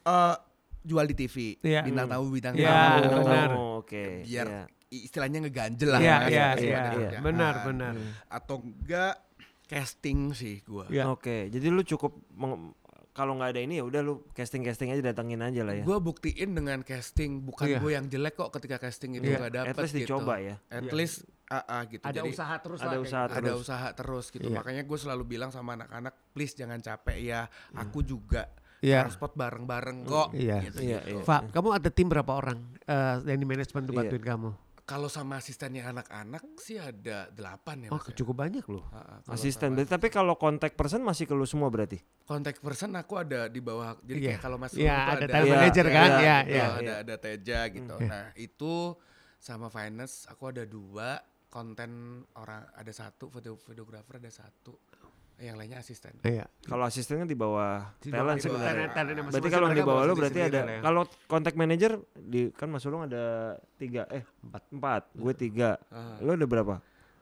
eh, 0.02 0.36
jual 0.80 1.04
di 1.04 1.16
TV, 1.16 1.36
Iya. 1.60 1.84
bintang 1.84 2.06
tamu 2.06 2.28
bintang 2.28 2.54
Iya, 2.54 2.68
tamu, 2.68 3.00
benar. 3.20 3.48
Oh, 3.52 3.80
Oke. 3.80 4.24
biar 4.24 4.46
iya. 4.46 4.62
istilahnya 4.90 5.38
ngeganjel 5.42 5.90
lah. 5.90 6.00
Iya, 6.00 6.16
ya, 6.28 6.46
iya, 6.56 6.82
iya. 6.94 7.20
Benar, 7.20 7.54
benar. 7.62 7.92
Atau 8.26 8.60
enggak 8.62 9.20
casting 9.64 10.32
sih 10.32 10.60
gua. 10.62 10.88
Iya. 10.88 11.08
Oke, 11.08 11.48
jadi 11.48 11.68
lu 11.68 11.82
cukup 11.82 12.16
meng- 12.32 12.72
kalau 13.10 13.34
nggak 13.34 13.50
ada 13.50 13.60
ini 13.60 13.74
ya 13.76 13.84
udah 13.84 13.98
lu 13.98 14.22
casting 14.30 14.62
casting 14.62 14.88
aja 14.88 15.02
datengin 15.02 15.42
aja 15.42 15.60
lah 15.60 15.74
ya. 15.74 15.82
Gua 15.82 15.98
buktiin 15.98 16.54
dengan 16.54 16.80
casting, 16.80 17.42
bukan 17.42 17.66
Iya. 17.66 17.78
gue 17.78 17.90
yang 17.90 18.06
jelek 18.06 18.32
kok 18.34 18.54
ketika 18.54 18.78
casting 18.78 19.12
itu 19.12 19.26
Iya. 19.26 19.38
nggak 19.42 19.52
dapet 19.56 19.74
At 19.74 19.82
least 19.82 19.92
gitu. 19.92 20.02
dicoba 20.14 20.34
ya. 20.38 20.54
At 20.68 20.86
Iya. 20.86 20.92
least 20.94 21.26
ah, 21.48 21.64
ah, 21.66 21.82
gitu. 21.84 22.04
Ada 22.04 22.20
Jadi 22.20 22.28
usaha 22.28 22.54
terus 22.58 22.78
ada 22.78 22.86
lah. 22.86 22.92
kayak 22.94 23.04
usaha 23.04 23.24
gitu. 23.24 23.32
ada 23.34 23.40
terus. 23.48 23.60
usaha 23.60 23.88
terus 23.92 24.26
gitu. 24.28 24.48
Iya. 24.48 24.58
Makanya 24.60 24.82
gue 24.84 24.98
selalu 24.98 25.24
bilang 25.24 25.50
sama 25.50 25.74
anak-anak, 25.74 26.14
please 26.30 26.52
jangan 26.52 26.78
capek 26.78 27.16
ya. 27.18 27.40
Aku 27.74 28.00
juga 28.00 28.48
Iya. 28.78 29.02
transport 29.02 29.34
bareng-bareng 29.34 30.06
kok. 30.06 30.28
Iya. 30.32 30.62
Gitu, 30.62 30.78
Iya, 30.86 30.98
gitu. 31.02 31.18
iya. 31.20 31.26
Pak, 31.26 31.50
kamu 31.50 31.68
ada 31.74 31.88
tim 31.90 32.06
berapa 32.06 32.30
orang 32.30 32.58
eh 32.84 33.16
yang 33.26 33.38
di 33.38 33.46
manajemen 33.46 33.82
untuk 33.82 33.94
Iya. 33.96 34.00
bantuin 34.06 34.24
kamu? 34.24 34.50
Kalau 34.88 35.04
sama 35.04 35.36
asistennya 35.36 35.84
anak-anak 35.84 36.56
sih 36.56 36.80
ada 36.80 37.28
delapan 37.28 37.76
ya 37.84 37.88
Oh, 37.92 38.00
ya. 38.00 38.08
cukup 38.16 38.40
banyak 38.40 38.64
loh. 38.64 38.88
Kalau 38.88 39.36
Asisten. 39.36 39.68
sama 39.68 39.76
Berarti 39.76 39.92
tapi 39.92 40.08
kalau 40.08 40.34
contact 40.40 40.80
person 40.80 41.04
masih 41.04 41.28
ke 41.28 41.36
lu 41.36 41.44
semua 41.44 41.68
berarti. 41.68 42.00
Contact 42.24 42.64
person 42.64 42.96
aku 42.96 43.20
ada 43.20 43.52
di 43.52 43.60
bawah. 43.60 44.00
Jadi 44.00 44.16
Iya. 44.16 44.28
kayak 44.32 44.40
kalau 44.40 44.56
Mas 44.56 44.72
Iya, 44.72 44.88
Rul 44.88 44.96
tuh 44.96 45.12
ada 45.12 45.24
ada, 45.28 45.36
Iya, 45.44 45.52
manager 45.52 45.84
iya, 45.84 45.92
kan? 45.92 46.08
iya, 46.08 46.16
Iya, 46.16 46.36
gitu, 46.40 46.48
iya. 46.48 46.64
ada 46.72 46.92
ada 47.04 47.14
Teja 47.20 47.60
gitu. 47.68 47.96
Iya. 48.00 48.08
Nah 48.08 48.24
itu 48.32 48.74
sama 49.36 49.66
finance 49.68 50.24
aku 50.24 50.42
ada 50.48 50.64
dua. 50.64 51.20
Konten 51.48 51.90
orang 52.34 52.68
ada 52.70 52.92
satu, 52.92 53.28
video 53.30 53.56
videografer 53.58 54.16
ada 54.16 54.28
satu. 54.28 54.76
Yang 55.38 55.54
lainnya 55.56 55.78
asisten. 55.78 56.12
Iya. 56.20 56.50
Kalau 56.60 56.82
asistennya 56.82 57.22
di 57.22 57.32
bawah 57.32 57.94
Di 57.96 58.10
talent 58.10 58.36
bawah- 58.36 58.42
sebenarnya. 58.42 58.88
talent- 58.90 59.30
Berarti 59.30 59.48
kalau 59.48 59.66
yang 59.66 59.76
di 59.76 59.82
bawah 59.82 60.02
lu 60.02 60.10
bawa 60.10 60.18
berarti 60.18 60.40
ada 60.42 60.60
ya. 60.60 60.80
kalau 60.82 61.00
contact 61.24 61.54
manager 61.56 61.92
di 62.12 62.40
kan 62.50 62.66
Mas 62.66 62.82
Ulung 62.82 63.06
ada 63.06 63.24
tiga 63.76 64.02
eh 64.08 64.26
Empat. 64.42 64.62
empat 64.68 65.02
gue 65.14 65.32
tiga 65.32 65.78
lu 66.18 66.34
ada 66.34 66.42
berapa 66.44 66.74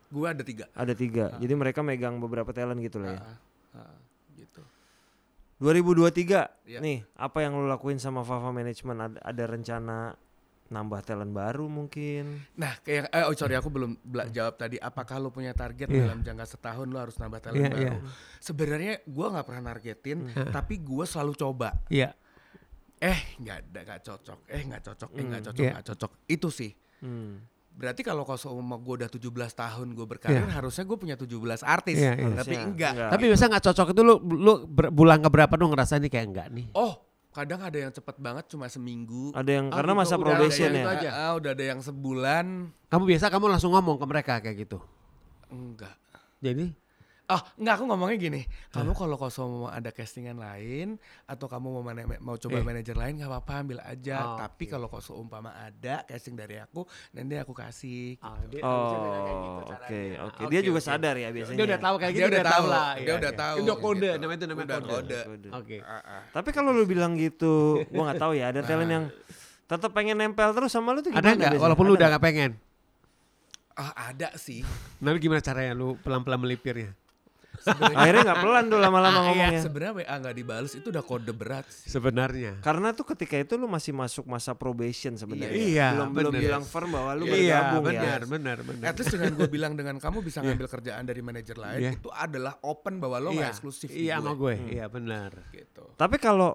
gua 0.08 0.32
ada 0.32 0.40
tiga. 0.40 0.64
ada 0.72 0.90
tiga 0.92 1.36
jadi 1.36 1.52
mereka 1.52 1.82
megang 1.82 2.16
beberapa 2.16 2.48
talent 2.50 2.80
gitu 2.80 2.98
lah 2.98 3.10
ya 3.10 3.20
ah, 3.20 3.36
ah, 3.84 3.96
gitu. 4.32 4.64
2023 5.58 6.48
Iya. 6.64 6.78
nih 6.78 7.04
apa 7.12 7.38
yang 7.38 7.52
lu 7.54 7.66
lakuin 7.66 7.96
sama 7.96 8.20
Fafa 8.22 8.48
Management 8.48 8.98
ada, 9.02 9.18
ada 9.20 9.44
rencana 9.46 10.16
nambah 10.68 11.00
talent 11.00 11.30
baru 11.30 11.64
mungkin 11.64 12.42
Nah, 12.54 12.74
kayak 12.80 13.06
eh, 13.08 13.22
oh 13.22 13.32
sorry 13.32 13.54
aku 13.54 13.68
belum 13.68 13.94
jawab 14.28 14.54
tadi. 14.56 14.76
Apakah 14.76 15.16
lo 15.16 15.28
punya 15.28 15.50
target 15.52 15.86
Iya. 15.86 16.02
dalam 16.04 16.20
jangka 16.20 16.46
setahun 16.48 16.86
lo 16.86 16.98
harus 16.98 17.14
nambah 17.14 17.40
talent 17.40 17.60
Iya, 17.60 17.68
baru? 17.68 17.82
iya. 17.82 17.92
Sebenarnya 18.38 18.94
gua 19.04 19.26
nggak 19.30 19.46
pernah 19.46 19.62
nargetin, 19.64 20.18
Hmm. 20.24 20.50
tapi 20.50 20.78
gua 20.78 21.04
selalu 21.04 21.32
coba. 21.34 21.70
Iya. 21.86 22.14
Eh, 22.96 23.20
nggak 23.36 23.56
ada, 23.62 23.78
nggak 23.84 24.00
cocok. 24.02 24.38
Eh, 24.48 24.62
nggak 24.62 24.82
cocok. 24.82 25.10
Eh, 25.12 25.22
nggak 25.22 25.36
Hmm, 25.36 25.46
cocok, 25.46 25.62
iya. 25.62 25.72
nggak 25.72 25.86
cocok. 25.86 26.12
Itu 26.26 26.48
sih. 26.48 26.72
hmm. 26.98 27.34
Berarti 27.70 28.00
kalau 28.00 28.24
kalau 28.24 28.40
seumpama 28.40 28.80
gue 28.80 29.04
udah 29.04 29.10
17 29.12 29.20
tahun 29.52 29.92
gue 29.92 30.06
berkarir, 30.08 30.48
harusnya 30.48 30.82
gue 30.82 30.96
punya 30.96 31.12
17 31.14 31.60
artis. 31.60 31.94
Iya, 31.94 32.16
iya. 32.16 32.24
Tapi 32.32 32.56
Harusnya. 32.56 32.60
enggak. 32.64 32.90
Enggak. 32.90 33.10
Tapi 33.12 33.24
biasa 33.28 33.44
nggak 33.46 33.64
cocok 33.68 33.88
itu 33.92 34.00
lu 34.00 34.14
ber- 34.64 34.88
bulan 34.90 35.18
keberapa 35.20 35.54
dong 35.54 35.70
ngerasa 35.70 35.94
nih 35.98 36.08
kayak 36.08 36.26
enggak 36.26 36.48
nih? 36.50 36.66
Oh, 36.72 36.96
kadang 37.36 37.60
ada 37.60 37.76
yang 37.76 37.92
cepet 37.92 38.16
banget 38.16 38.44
cuma 38.48 38.64
seminggu. 38.72 39.28
ada 39.36 39.50
yang 39.52 39.68
Oh, 39.68 39.76
karena 39.76 39.92
gitu, 39.92 40.00
masa 40.00 40.14
probation 40.16 40.70
yang 40.72 40.76
ya 40.76 40.80
itu 40.80 40.90
aja. 40.96 41.10
Ah, 41.12 41.32
udah 41.36 41.50
ada 41.52 41.64
yang 41.68 41.80
sebulan. 41.84 42.46
Kamu 42.88 43.04
biasa 43.04 43.28
kamu 43.28 43.46
langsung 43.52 43.76
ngomong 43.76 44.00
ke 44.00 44.06
mereka 44.08 44.40
kayak 44.40 44.56
gitu. 44.64 44.78
Enggak. 45.52 45.92
Jadi 46.40 46.72
Oh, 47.26 47.42
enggak 47.58 47.74
aku 47.74 47.84
ngomongnya 47.84 48.16
gini. 48.16 48.40
Kamu 48.70 48.94
kalau 48.94 49.14
kosong 49.14 49.50
mau 49.50 49.66
ada 49.66 49.90
castingan 49.90 50.38
lain 50.38 50.94
atau 51.26 51.46
kamu 51.46 51.66
mau 51.68 51.82
mana- 51.82 52.06
mau 52.22 52.38
coba 52.38 52.56
Eh. 52.56 52.62
manajer 52.62 52.94
lain 52.94 53.18
nggak 53.18 53.26
apa-apa 53.26 53.52
ambil 53.60 53.78
aja. 53.82 54.16
Oh, 54.24 54.38
Tapi 54.38 54.64
kalau 54.64 54.86
kosong 54.86 55.18
umpama 55.18 55.50
ada 55.50 56.06
casting 56.06 56.32
dari 56.32 56.54
aku, 56.56 56.86
nanti 57.10 57.34
aku 57.34 57.50
kasih. 57.50 58.14
oh 58.62 59.66
oke 59.66 60.00
oke 60.22 60.42
dia 60.46 60.60
juga 60.62 60.78
sadar 60.78 61.14
ya 61.14 61.28
biasanya 61.28 61.58
Dia 61.58 61.66
udah 61.66 61.80
tahu 61.82 61.94
kayak 61.98 62.12
Dia 62.12 62.18
gitu 62.18 62.28
udah 62.28 62.38
dia 62.38 62.46
tahu 62.46 62.54
tahu, 62.56 62.66
lah. 62.70 62.86
dia 62.94 63.02
iya, 63.02 63.14
udah 63.16 63.32
iya. 63.32 63.40
tahu, 63.42 63.56
Itu 63.56 63.72
kode 63.76 63.98
gitu. 63.98 64.20
namanya 64.20 64.36
itu 64.36 64.46
namanya 64.46 64.66
Udah 64.66 64.78
kode. 64.78 64.88
kode. 64.88 65.20
Kode. 65.26 65.48
Oke. 65.52 65.76
Ah, 65.82 65.92
ah. 65.98 66.22
tapi 66.30 66.48
kalau 66.50 66.70
lu 66.70 66.84
bilang 66.84 67.12
gitu 67.16 67.54
gua 67.88 68.02
nggak 68.06 68.22
tahu 68.22 68.32
ya 68.32 68.46
ada 68.48 68.60
talent 68.62 68.86
yang 68.88 69.04
tetap 69.66 69.90
pengen 69.90 70.14
nempel 70.14 70.46
terus 70.52 70.70
sama 70.70 70.94
lu 70.94 71.02
tuh 71.02 71.10
Ada 71.10 71.18
gimana 71.18 71.26
nggak? 71.26 71.42
biasanya? 71.50 71.64
Walaupun 71.64 71.84
lu 71.84 71.90
Ada 71.90 71.98
udah 71.98 72.08
nggak 72.08 72.24
pengen. 72.24 72.50
Ah, 73.74 73.92
ada 74.08 74.28
sih. 74.36 74.62
Nah 74.98 75.10
lu 75.10 75.18
gimana 75.18 75.40
caranya 75.40 75.74
lu 75.74 75.98
pelan-pelan 76.00 76.38
melipirnya? 76.38 76.94
Akhirnya 77.66 78.22
nggak 78.24 78.40
pelan 78.40 78.64
tuh 78.66 78.78
lama-lama 78.78 79.10
Ah, 79.10 79.20
iya. 79.20 79.26
ngomongnya. 79.26 79.60
Sebenarnya 79.60 79.92
WA 79.96 80.14
nggak 80.16 80.34
dibales 80.34 80.72
itu 80.72 80.86
udah 80.88 81.00
kode 81.00 81.32
berat 81.32 81.66
sih. 81.66 81.88
Sebenarnya. 81.88 82.52
Karena 82.60 82.90
tuh 82.90 83.06
ketika 83.08 83.34
itu 83.34 83.54
lu 83.54 83.66
masih 83.66 83.90
masuk 83.90 84.24
masa 84.24 84.52
probation 84.52 85.14
sebenarnya. 85.14 85.52
Iya, 85.52 85.86
belum 85.92 86.08
belum 86.12 86.32
bener. 86.32 86.42
bilang 86.46 86.62
firm 86.62 86.90
bahwa 86.90 87.10
lu 87.12 87.24
Iya, 87.26 87.34
bergabung 87.74 87.84
benar, 87.84 88.02
ya. 88.18 88.26
benar, 88.26 88.58
benar. 88.62 88.84
At 88.86 88.96
least 88.96 89.10
dengan 89.10 89.32
gue 89.32 89.48
bilang 89.48 89.72
dengan 89.72 89.96
kamu 89.96 90.18
bisa 90.20 90.38
ngambil 90.40 90.66
kerjaan 90.68 91.02
dari 91.02 91.20
manajer 91.20 91.56
lain 91.56 91.80
Iya. 91.80 91.90
itu 91.94 92.08
adalah 92.08 92.54
open 92.62 92.94
bahwa 92.96 93.16
lo 93.18 93.30
Iya, 93.30 93.50
eksklusif 93.50 93.88
Iya 93.88 94.18
sama 94.18 94.32
gue. 94.32 94.54
Iya, 94.70 94.86
benar. 94.86 95.30
Gitu. 95.50 95.84
Tapi 95.94 96.16
kalau 96.16 96.54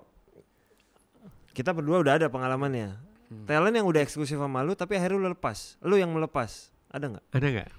kita 1.51 1.71
berdua 1.71 1.99
udah 1.99 2.15
ada 2.15 2.27
pengalamannya. 2.27 2.95
Hmm. 3.27 3.43
Talent 3.43 3.71
yang 3.73 3.87
udah 3.87 3.99
eksklusif 3.99 4.35
sama 4.35 4.59
lu 4.59 4.71
tapi 4.71 4.95
akhirnya 4.95 5.19
lu 5.19 5.29
lepas. 5.29 5.75
Lu 5.79 5.95
yang 5.95 6.11
melepas. 6.11 6.71
Ada 6.87 7.07
nggak? 7.07 7.25
Ada 7.31 7.47
nggak? 7.49 7.69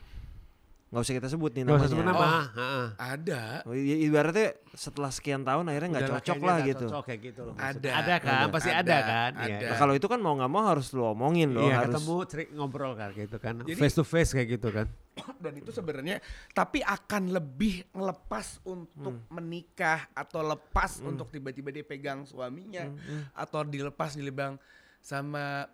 Nggak 0.92 1.02
usah 1.02 1.14
kita 1.16 1.28
sebut 1.30 1.50
nih 1.50 1.62
Gak 1.62 1.66
namanya. 1.66 1.80
usah 1.80 1.90
sebut 1.90 2.04
nama. 2.04 2.26
Oh. 2.52 2.86
Ada. 3.00 3.42
Oh, 3.64 3.72
i- 3.72 4.02
ibaratnya 4.04 4.48
setelah 4.70 5.08
sekian 5.08 5.40
tahun 5.40 5.64
akhirnya 5.64 5.88
nggak 5.90 6.10
cocok 6.12 6.38
lah 6.38 6.56
gitu. 6.60 6.84
Cocok 6.84 7.02
kayak 7.02 7.20
gitu 7.24 7.40
loh. 7.42 7.54
Ada. 7.56 7.90
Ada 7.96 8.14
kan? 8.20 8.36
Ada. 8.36 8.46
Pasti 8.52 8.68
ada, 8.70 8.76
Ada. 8.76 8.98
kan? 9.02 9.30
Iya, 9.32 9.56
Ada. 9.56 9.66
Nah, 9.66 9.76
kalau 9.80 9.94
itu 9.94 10.04
kan 10.04 10.20
mau 10.20 10.36
nggak 10.36 10.52
mau 10.52 10.62
harus 10.62 10.92
lu 10.92 11.02
omongin 11.02 11.48
loh, 11.50 11.64
Iya, 11.64 11.80
harus 11.80 11.96
ketemu 11.96 12.14
cerik 12.28 12.48
ngobrol 12.52 12.92
kan 12.92 13.08
gitu 13.10 13.36
kan. 13.38 13.54
Jadi- 13.64 13.80
face 13.80 13.96
to 13.96 14.04
face 14.04 14.30
kayak 14.30 14.48
gitu 14.52 14.68
kan. 14.68 14.84
Dan 15.40 15.52
itu 15.56 15.70
sebenarnya 15.70 16.20
tapi 16.52 16.80
akan 16.80 17.22
lebih 17.30 17.88
ngelepas 17.90 18.60
untuk 18.62 19.16
Hmm. 19.16 19.32
menikah 19.32 20.12
atau 20.12 20.44
lepas 20.44 21.00
untuk 21.00 21.26
tiba-tiba 21.26 21.68
dia 21.70 21.82
pegang 21.82 22.22
suaminya 22.22 22.84
Hmm, 22.84 23.32
atau 23.32 23.64
dilepas 23.64 24.12
dilebang 24.12 24.60
sama 24.98 25.64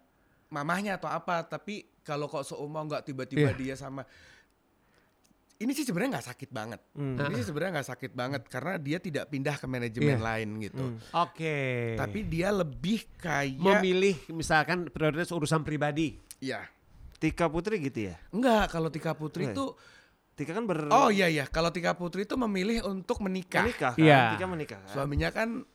mamahnya 0.49 0.95
atau 0.95 1.07
apa. 1.07 1.43
Tapi 1.43 1.99
kalau 2.01 2.25
kok 2.25 2.47
seumur 2.47 2.87
nggak 2.87 3.03
tiba-tiba 3.05 3.51
Iya. 3.51 3.59
dia 3.59 3.75
sama 3.75 4.07
ini 5.59 5.73
sih 5.73 5.83
sebenarnya 5.83 6.11
nggak 6.15 6.29
sakit 6.29 6.51
banget. 6.51 6.81
Hmm. 6.93 7.19
Ini 7.19 7.35
sih 7.35 7.47
sebenarnya 7.47 7.73
nggak 7.77 7.89
sakit 7.89 8.13
banget 8.13 8.43
karena 8.47 8.75
dia 8.77 8.99
tidak 8.99 9.27
pindah 9.27 9.55
ke 9.55 9.67
manajemen 9.67 10.15
Iya. 10.15 10.23
lain 10.25 10.49
gitu. 10.61 10.85
Hmm. 10.85 10.97
Oke. 11.21 11.59
Tapi 11.95 12.19
dia 12.25 12.49
lebih 12.53 13.11
kayak 13.17 13.59
memilih 13.59 14.15
misalkan 14.31 14.87
prioritas 14.87 15.29
urusan 15.29 15.61
pribadi. 15.61 16.15
ya 16.39 16.63
Tika 17.19 17.51
Putri 17.51 17.83
gitu 17.83 18.07
ya. 18.07 18.15
enggak 18.31 18.71
kalau 18.71 18.87
Tika 18.87 19.11
Putri 19.11 19.51
itu 19.51 19.75
Tika 20.33 20.55
kan 20.55 20.63
ber 20.63 20.87
oh 20.87 21.11
iya 21.11 21.27
iya 21.27 21.43
kalau 21.45 21.67
Tika 21.69 21.91
Putri 21.93 22.23
itu 22.23 22.39
memilih 22.39 22.87
untuk 22.87 23.19
menikah. 23.19 23.67
menikah 23.67 23.93
kan. 23.93 23.99
Iya. 23.99 24.23
Tika 24.33 24.47
menikah 24.47 24.79
kan. 24.79 24.89
Suaminya 24.89 25.31
kan 25.31 25.67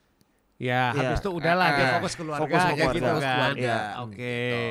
Ya, 0.55 0.93
Iya. 0.93 1.11
habis 1.11 1.19
itu 1.19 1.29
udahlah 1.29 1.67
dia 1.67 1.83
Ah, 1.83 1.91
fokus 1.99 2.13
keluarga 2.15 2.39
fokus 2.39 2.55
ke 2.55 2.63
kayak 2.63 2.77
keluarga. 2.77 2.95
gitu 2.95 3.03
Fokus 3.09 3.19
kan. 3.19 3.33
keluarga. 3.35 3.59
Iya, 3.59 3.79
Oke. 3.99 4.15
Gitu. 4.15 4.61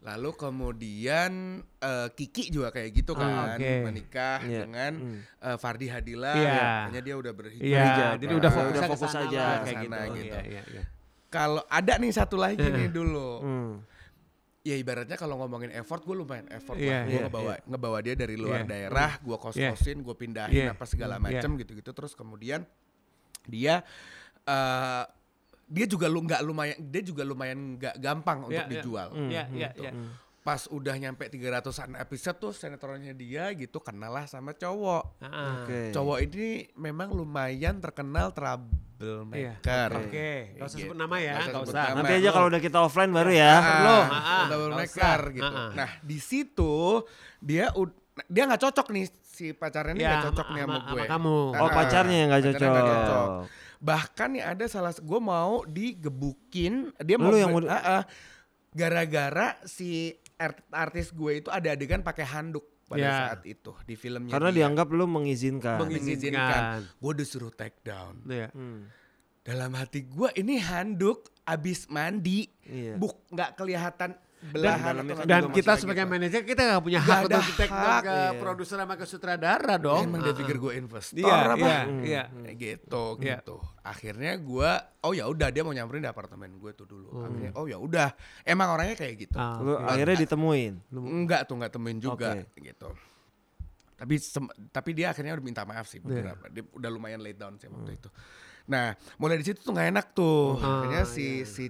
Lalu 0.00 0.32
kemudian 0.32 1.32
eh, 1.60 2.08
Kiki 2.10 2.48
juga 2.48 2.72
kayak 2.72 2.88
gitu 2.94 3.12
Ah, 3.14 3.20
kan 3.52 3.60
oke. 3.60 3.72
menikah 3.84 4.38
Iya. 4.40 4.60
dengan 4.64 4.92
Hmm. 4.96 5.20
eh, 5.20 5.56
Fardi 5.56 5.86
Hadila. 5.86 6.32
Iya. 6.32 6.60
Makanya 6.88 7.02
dia 7.02 7.14
udah 7.16 7.32
berhijrah. 7.32 7.66
Iya, 7.66 7.82
Hijab, 7.84 8.12
jadi 8.18 8.32
ah. 8.32 8.38
udah 8.38 8.50
fokus, 8.50 8.70
Udah 8.70 8.80
ke 8.80 8.90
fokus 8.90 9.10
sana 9.10 9.22
aja 9.22 9.40
kayak 9.60 9.66
sana 9.76 9.98
gitu. 10.00 10.16
gitu. 10.16 10.32
Iya, 10.32 10.40
iya, 10.42 10.62
iya. 10.66 10.82
Kalau 11.28 11.62
ada 11.64 11.92
nih 11.94 12.10
satu 12.10 12.36
lagi 12.36 12.64
nih 12.64 12.88
dulu. 12.88 13.30
Hmm. 13.38 13.72
Ya 14.60 14.76
ibaratnya 14.76 15.16
kalau 15.16 15.36
ngomongin 15.36 15.72
effort 15.72 16.00
gue 16.02 16.12
lumayan 16.12 16.44
effort 16.50 16.76
Iya, 16.76 16.88
lah. 16.90 17.00
Gue 17.02 17.12
iya, 17.12 17.22
ngebawa 17.26 17.52
ngebawa 17.64 17.98
dia 18.00 18.14
dari 18.14 18.36
luar 18.36 18.60
Iya. 18.60 18.68
daerah, 18.68 19.10
gue 19.18 19.36
kos-kosin, 19.36 20.00
gue 20.00 20.14
pindahin 20.14 20.52
Iya. 20.64 20.72
apa 20.74 20.84
segala 20.84 21.16
Iya. 21.16 21.24
macam 21.40 21.50
gitu-gitu. 21.56 21.90
Terus 21.90 22.12
kemudian 22.12 22.64
dia 23.44 23.84
eh 24.42 25.04
dia 25.70 25.86
juga 25.86 26.04
lu 26.04 26.20
nggak 26.20 26.42
lumayan 26.42 26.76
dia 26.82 26.98
juga 27.00 27.22
lumayan 27.22 27.78
nggak 27.78 27.94
gampang 27.96 28.38
untuk 28.42 28.58
Iya, 28.58 28.64
iya. 28.64 28.72
dijual. 28.74 29.08
Iya, 29.14 29.42
iya, 29.48 29.68
gitu. 29.70 29.82
iya. 29.84 29.92
Pas 30.40 30.64
udah 30.66 30.94
nyampe 30.94 31.22
300-an 31.26 31.94
episode 31.96 32.36
tuh 32.38 32.50
sinetronnya 32.50 33.12
dia 33.12 33.52
gitu 33.52 33.78
kenal 33.78 34.10
lah 34.10 34.24
sama 34.24 34.50
cowok. 34.52 35.20
Ah, 35.20 35.62
Oke. 35.62 35.90
Cowok 35.90 36.18
ini 36.22 36.46
memang 36.74 37.12
lumayan 37.12 37.76
terkenal 37.76 38.32
troublemaker. 38.32 39.90
Oke, 40.00 40.30
nggak 40.54 40.66
usah 40.66 40.78
sebut 40.78 40.96
nama 40.96 41.16
ya, 41.18 41.34
Nggak 41.40 41.62
usah 41.62 41.82
nama. 41.86 41.96
Nanti 42.00 42.12
aja 42.16 42.30
kalau 42.30 42.46
udah 42.48 42.58
kita 42.58 42.78
offline 42.80 43.10
baru 43.10 43.30
ya. 43.30 43.54
Perlu. 43.58 43.96
Ah, 44.00 44.08
ah, 44.10 44.44
troublemaker 44.48 45.20
gitu. 45.30 45.44
Ah, 45.46 45.60
ah. 45.60 45.70
Nah 45.76 45.90
di 46.00 46.18
situ 46.18 46.72
dia 47.38 47.68
ud- 47.74 47.96
dia 48.26 48.42
nggak 48.44 48.62
cocok 48.62 48.86
nih 48.90 49.04
si 49.22 49.52
pacarnya 49.52 49.92
ini 49.92 50.02
nggak 50.02 50.24
cocok 50.26 50.46
nih 50.50 50.62
sama 50.62 50.72
sama- 50.74 50.80
gue. 50.86 50.98
sama 50.98 51.10
kamu. 51.10 51.38
Oh 51.52 51.56
Ah, 51.58 51.70
pacarnya 51.70 52.16
yang 52.18 52.28
nggak 52.28 52.44
cocok. 52.48 53.28
Bahkan 53.80 54.28
nih 54.30 54.44
ada 54.46 54.64
salah 54.64 54.92
gue 54.92 55.18
mau 55.18 55.64
digebukin 55.64 56.92
dia 57.00 57.16
mau 57.16 57.32
Lu 57.32 57.36
yang 57.36 57.50
mau 57.50 57.64
Ah, 57.64 57.80
ah. 57.98 58.02
gara-gara 58.70 59.56
si 59.64 60.12
art- 60.36 60.62
artis 60.70 61.10
gue 61.10 61.40
itu 61.40 61.48
ada 61.48 61.72
adegan 61.72 62.00
pakai 62.00 62.22
handuk 62.24 62.62
pada 62.86 63.00
Ya. 63.00 63.14
saat 63.28 63.42
itu 63.44 63.72
di 63.82 63.94
filmnya 63.94 64.30
Karena 64.30 64.50
dia. 64.50 64.58
dianggap 64.62 64.88
lu 64.90 65.06
mengizinkan. 65.06 65.78
Mengizinkan. 65.78 66.36
mengizinkan. 66.36 66.80
Gue 66.96 67.12
disuruh 67.14 67.50
take 67.50 67.80
down. 67.80 68.20
Iya. 68.24 68.50
Hmm. 68.50 68.90
Dalam 69.40 69.72
hati 69.72 70.04
gue 70.04 70.28
ini 70.36 70.58
handuk 70.58 71.32
abis 71.42 71.88
mandi, 71.88 72.46
Iya. 72.62 72.94
buk 72.94 73.26
nggak 73.28 73.56
kelihatan 73.56 74.12
belahan 74.40 74.94
kan 74.96 75.24
dan 75.28 75.42
juga 75.44 75.52
kita 75.52 75.72
sebagai 75.76 76.00
gitu. 76.00 76.12
manajer 76.12 76.40
kita 76.42 76.62
nggak 76.64 76.80
punya 76.80 76.96
hak 76.98 77.18
untuk 77.22 77.44
hak, 77.44 78.00
ke 78.00 78.16
iya. 78.16 78.28
produser 78.34 78.76
sama 78.78 78.94
ke 78.94 79.04
sutradara 79.04 79.74
dong. 79.76 80.08
Emang 80.08 80.20
Ah, 80.20 80.24
dia 80.24 80.32
ah. 80.32 80.38
pikir 80.40 80.56
gue 80.56 80.72
investor 80.74 81.20
Iya, 81.20 81.36
apa? 81.44 81.56
iya, 81.58 81.80
Hmm. 81.82 82.02
iya. 82.02 82.22
Kayak 82.32 82.56
gitu 82.56 83.04
Iya. 83.14 83.36
gitu. 83.36 83.56
Akhirnya 83.80 84.32
gue, 84.34 84.70
oh 85.00 85.12
ya 85.12 85.24
udah 85.26 85.48
dia 85.48 85.60
mau 85.60 85.70
nyamperin 85.70 86.00
di 86.00 86.08
apartemen 86.08 86.56
gue 86.56 86.72
tuh 86.72 86.84
dulu. 86.84 87.08
Hmm. 87.10 87.24
Akhirnya, 87.26 87.50
oh 87.52 87.64
ya 87.64 87.76
udah, 87.76 88.08
emang 88.42 88.68
orangnya 88.70 88.96
kayak 88.96 89.14
gitu. 89.20 89.36
Ah, 89.36 89.60
Lu 89.60 89.76
akhirnya 89.76 90.16
ditemuin. 90.18 90.72
Enggak 90.90 91.44
tuh 91.44 91.54
nggak 91.54 91.70
temuin 91.70 91.98
juga 91.98 92.32
Oke. 92.34 92.64
gitu. 92.64 92.88
Tapi 93.94 94.14
sem- 94.16 94.54
tapi 94.70 94.90
dia 94.92 95.12
akhirnya 95.12 95.36
udah 95.36 95.44
minta 95.44 95.62
maaf 95.62 95.84
sih 95.84 96.00
Iya. 96.00 96.08
beberapa. 96.32 96.44
Dia 96.48 96.64
udah 96.66 96.88
lumayan 96.88 97.20
late 97.20 97.36
down 97.36 97.60
sih 97.60 97.68
waktu 97.68 97.92
itu. 97.94 98.08
Nah, 98.64 98.94
mulai 99.16 99.36
di 99.36 99.44
situ 99.44 99.60
tuh 99.60 99.70
nggak 99.70 99.88
enak 99.90 100.06
tuh. 100.12 100.56
Ah, 100.56 100.80
Akhirnya 100.80 101.04
si 101.04 101.42
iya. 101.42 101.44
si 101.44 101.64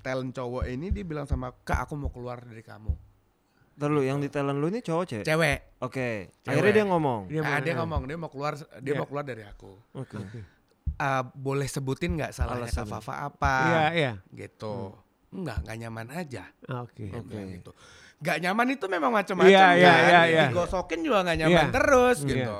talent 0.00 0.30
cowok 0.30 0.64
ini 0.66 0.88
dia 0.88 1.02
bilang 1.02 1.24
sama 1.24 1.52
kak 1.56 1.84
aku 1.84 1.94
mau 1.94 2.08
keluar 2.08 2.40
dari 2.40 2.60
kamu. 2.60 2.92
Ntar 3.76 3.88
lu 3.88 4.00
yang 4.00 4.18
di 4.18 4.28
talent 4.28 4.56
lu 4.56 4.66
ini 4.66 4.80
cowok 4.80 5.04
cewek? 5.06 5.24
Cewek. 5.24 5.58
Oke. 5.80 6.32
Cewek. 6.40 6.48
Akhirnya 6.48 6.72
dia 6.72 6.84
ngomong. 6.86 7.20
Dia 7.26 7.40
Ah, 7.42 7.58
dia 7.58 7.74
ngomong 7.74 8.02
dia 8.04 8.16
mau 8.16 8.28
keluar 8.28 8.56
dia 8.56 8.92
Iya. 8.92 8.98
mau 8.98 9.06
keluar 9.06 9.22
dari 9.22 9.42
aku. 9.42 9.72
Oke. 9.92 10.16
Ah, 10.96 11.20
boleh 11.22 11.66
sebutin 11.66 12.16
nggak 12.16 12.32
salahnya 12.32 12.66
Kak 12.66 12.72
Alasannya. 12.72 12.92
Fafa 12.96 13.14
apa? 13.22 13.54
Iya, 13.62 13.84
iya. 13.92 14.12
Gitu. 14.32 14.96
Enggak, 15.28 15.60
enggak 15.60 15.76
nyaman 15.78 16.06
aja. 16.08 16.44
Ah, 16.64 16.80
Oke. 16.82 17.04
Dia 17.04 17.20
Oke. 17.20 17.28
bilang 17.28 17.52
gitu. 17.52 17.72
Gak 18.16 18.40
nyaman 18.40 18.66
itu 18.72 18.86
memang 18.88 19.12
macam-macam 19.12 19.52
Iya, 19.52 19.66
iya, 19.76 19.92
kan. 19.92 20.08
iya, 20.08 20.20
iya. 20.24 20.44
Digosokin 20.48 21.04
juga 21.04 21.20
gak 21.20 21.36
nyaman 21.36 21.68
Iya. 21.68 21.74
terus 21.76 22.18
gitu. 22.24 22.56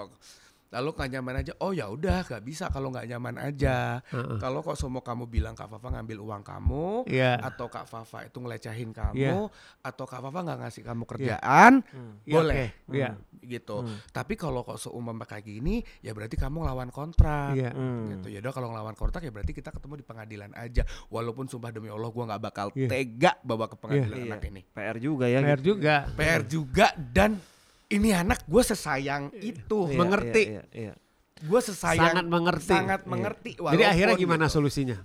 Lalu 0.76 0.88
gak 0.92 1.08
nyaman 1.08 1.34
aja, 1.40 1.52
oh 1.58 1.72
ya 1.72 1.88
udah 1.88 2.20
gak 2.22 2.44
bisa 2.44 2.68
kalau 2.68 2.92
gak 2.92 3.08
nyaman 3.08 3.40
aja. 3.40 4.04
Heeh. 4.12 4.36
Kalau 4.36 4.60
kok 4.60 4.76
semua 4.76 5.00
kamu 5.00 5.24
bilang 5.24 5.56
Kak 5.56 5.72
Fafa 5.72 5.88
ngambil 5.88 6.20
uang 6.20 6.42
kamu, 6.44 7.08
Iya. 7.08 7.40
atau 7.40 7.66
Kak 7.66 7.88
Fafa 7.88 8.28
itu 8.28 8.36
ngelecehin 8.36 8.92
kamu, 8.92 9.16
Iya. 9.16 9.32
atau 9.80 10.04
Kak 10.04 10.20
Fafa 10.20 10.44
nggak 10.44 10.58
ngasih 10.60 10.82
kamu 10.84 11.02
kerjaan, 11.06 11.80
Hmm. 11.80 12.20
Iya, 12.22 12.34
boleh. 12.34 12.66
oke. 12.84 12.92
Iya. 12.92 13.08
Gitu. 13.40 13.76
Hmm. 13.80 13.96
Tapi 14.10 14.36
kalau 14.36 14.60
kok 14.62 14.76
seumpama 14.76 15.24
kayak 15.24 15.46
gini, 15.46 15.74
ya 15.98 16.12
berarti 16.12 16.36
kamu 16.36 16.60
ngelawan 16.60 16.90
kontrak. 16.90 17.56
Iya. 17.56 17.72
Hmm. 17.72 18.12
Gitu 18.12 18.28
ya 18.28 18.44
udah 18.44 18.52
kalau 18.52 18.68
ngelawan 18.68 18.92
kontrak 18.92 19.22
ya 19.22 19.32
berarti 19.32 19.52
kita 19.52 19.72
ketemu 19.72 19.96
di 19.96 20.04
pengadilan 20.04 20.52
aja. 20.52 20.84
Walaupun 21.08 21.46
sumpah 21.46 21.70
demi 21.70 21.88
Allah 21.88 22.10
gua 22.10 22.28
nggak 22.28 22.42
bakal 22.42 22.66
Iya. 22.74 22.88
tega 22.90 23.32
bawa 23.40 23.64
ke 23.64 23.76
pengadilan 23.76 24.18
Iya. 24.18 24.28
anak 24.28 24.42
ini. 24.44 24.60
PR 24.66 24.96
juga 24.98 25.24
ya. 25.24 25.40
PR 25.40 25.56
gitu. 25.56 25.66
juga. 25.72 25.94
PR 26.12 26.42
juga 26.44 26.86
dan 26.98 27.40
ini 27.88 28.10
anak 28.10 28.42
gue 28.44 28.62
sesayang 28.62 29.30
itu, 29.36 29.78
Iya, 29.86 29.96
mengerti. 29.96 30.42
Iya, 30.48 30.62
iya, 30.68 30.92
iya. 30.92 30.94
gue 31.38 31.60
sesayang 31.60 32.14
Sangat 32.14 32.26
mengerti. 32.26 32.70
sangat 32.72 33.00
Iya. 33.00 33.08
mengerti. 33.08 33.50
Jadi 33.54 33.84
akhirnya 33.84 34.16
gimana 34.16 34.44
gitu. 34.44 34.54
solusinya? 34.56 34.98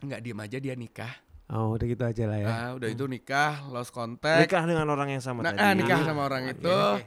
Nggak 0.00 0.20
diem 0.20 0.38
aja 0.38 0.58
dia 0.58 0.74
nikah. 0.74 1.14
Oh, 1.46 1.76
udah 1.76 1.86
gitu 1.86 2.02
aja 2.02 2.24
lah 2.24 2.38
ya. 2.40 2.46
Ah, 2.46 2.70
udah 2.72 2.88
itu 2.88 3.04
nikah, 3.04 3.68
lost 3.68 3.88
contact. 3.90 4.40
Nikah 4.42 4.64
dengan 4.64 4.88
orang 4.88 5.08
yang 5.10 5.20
sama 5.20 5.40
Nah, 5.40 5.52
tadi. 5.52 5.60
ah, 5.60 5.72
nikah 5.72 5.98
Ah, 5.98 6.04
sama 6.04 6.22
orang 6.24 6.42
oke, 6.42 6.52
itu. 6.54 6.72
oke. 6.72 7.02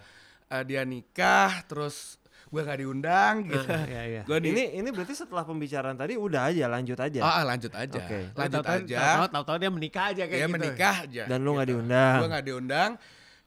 Ah, 0.47 0.63
dia 0.63 0.81
nikah, 0.81 1.51
terus 1.65 2.21
gue 2.47 2.61
nggak 2.63 2.79
diundang 2.79 3.33
gitu. 3.43 3.65
Ah, 3.67 3.83
Iya, 3.83 4.01
iya. 4.07 4.21
Gue 4.23 4.37
di, 4.39 4.49
Ini 4.49 4.79
ini 4.79 4.89
berarti 4.89 5.13
setelah 5.13 5.41
pembicaraan 5.43 5.93
tadi 5.93 6.15
udah 6.15 6.47
aja 6.47 6.65
lanjut 6.65 6.95
aja. 6.95 7.19
oh, 7.19 7.27
ah, 7.27 7.43
lanjut 7.43 7.73
aja, 7.75 7.97
Oke. 7.99 8.19
lanjut 8.31 8.61
Tahu-tahu- 8.63 8.85
aja. 8.85 8.97
tahu-tahu- 9.27 9.59
dia 9.59 9.69
menikah 9.69 10.03
aja 10.07 10.23
kayak 10.23 10.31
Dia 10.31 10.47
gitu. 10.47 10.55
menikah 10.55 10.95
aja. 11.03 11.23
Dan 11.27 11.39
lu 11.41 11.51
gitu. 11.55 11.65
diundang. 11.67 12.15
Gue 12.15 12.29
nggak 12.29 12.45
diundang, 12.45 12.89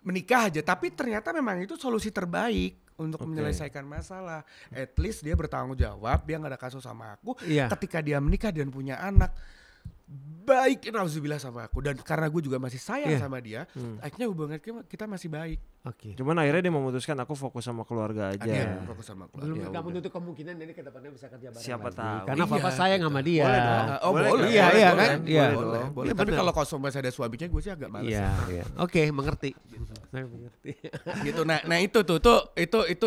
menikah 0.05 0.49
aja. 0.49 0.61
Tapi 0.65 0.93
ternyata 0.93 1.33
memang 1.33 1.61
itu 1.65 1.77
solusi 1.77 2.09
terbaik 2.13 2.97
untuk 3.01 3.25
Oke. 3.25 3.29
menyelesaikan 3.33 3.85
masalah. 3.85 4.45
At 4.69 4.93
least 5.01 5.25
dia 5.25 5.33
bertanggung 5.33 5.77
jawab, 5.77 6.25
dia 6.29 6.37
nggak 6.37 6.53
ada 6.57 6.61
kasus 6.61 6.85
sama 6.85 7.17
aku. 7.17 7.37
Iya. 7.45 7.73
Ketika 7.73 8.05
dia 8.05 8.21
menikah 8.21 8.53
dan 8.53 8.69
punya 8.69 9.01
anak, 9.01 9.33
baik 10.51 10.91
Nauzubillah 10.91 11.39
sama 11.39 11.65
aku. 11.65 11.79
Dan 11.81 11.95
karena 11.97 12.27
gue 12.27 12.43
juga 12.43 12.57
masih 12.57 12.77
sayang 12.77 13.09
Iya. 13.09 13.21
sama 13.21 13.39
dia, 13.39 13.63
Hmm. 13.71 13.97
akhirnya 13.99 14.27
hubungan 14.27 14.57
kita- 14.57 14.83
kita 14.85 15.05
masih 15.05 15.29
baik. 15.29 15.59
Oke. 15.83 16.13
Cuman 16.13 16.37
akhirnya 16.37 16.61
dia 16.63 16.75
memutuskan 16.75 17.17
aku 17.17 17.33
fokus 17.33 17.63
sama 17.63 17.83
keluarga 17.83 18.31
aja. 18.31 18.43
Dia 18.43 18.83
fokus 18.85 19.07
sama 19.07 19.31
Belum 19.31 19.57
keluarga. 19.57 19.77
kamu 19.77 19.89
tutup 19.97 20.13
kemungkinan 20.13 20.55
ini 20.59 20.73
ke 20.73 20.83
depannya 20.83 21.11
bisa 21.11 21.27
kerja 21.27 21.49
bareng 21.49 21.63
Siapa 21.63 21.89
lagi. 21.89 21.97
tahu. 21.97 22.19
Karena 22.27 22.43
Iya, 22.43 22.53
papa 22.53 22.71
sayang 22.71 23.01
sama 23.01 23.21
dia. 23.21 23.45
Boleh 23.45 23.61
dong. 23.61 23.87
Oh 23.97 24.11
Boleh 24.11 24.29
boleh? 24.29 24.49
Iya, 24.51 24.65
boleh, 24.67 24.77
iya 24.77 24.91
kan? 24.91 24.99
boleh, 24.99 25.31
Iya. 25.31 25.45
boleh, 25.49 25.57
boleh. 25.89 26.05
Iya, 26.05 26.13
Tapi 26.13 26.29
benar. 26.29 26.39
kalau 26.39 26.53
kosong 26.53 26.81
masih 26.81 26.99
ada 26.99 27.11
suaminya, 27.11 27.47
gue 27.47 27.61
sih 27.61 27.71
agak 27.71 27.89
males. 27.89 28.11
Iya, 28.11 28.29
iya. 28.51 28.65
Oke, 28.77 29.03
mengerti. 29.09 29.51
Saya 30.11 30.25
mengerti. 30.27 30.71
gitu. 31.25 31.41
Nah, 31.43 31.63
nah 31.65 31.79
itu 31.79 31.99
tuh, 32.03 32.19
tuh 32.19 32.51
itu 32.55 32.79
itu 32.87 33.07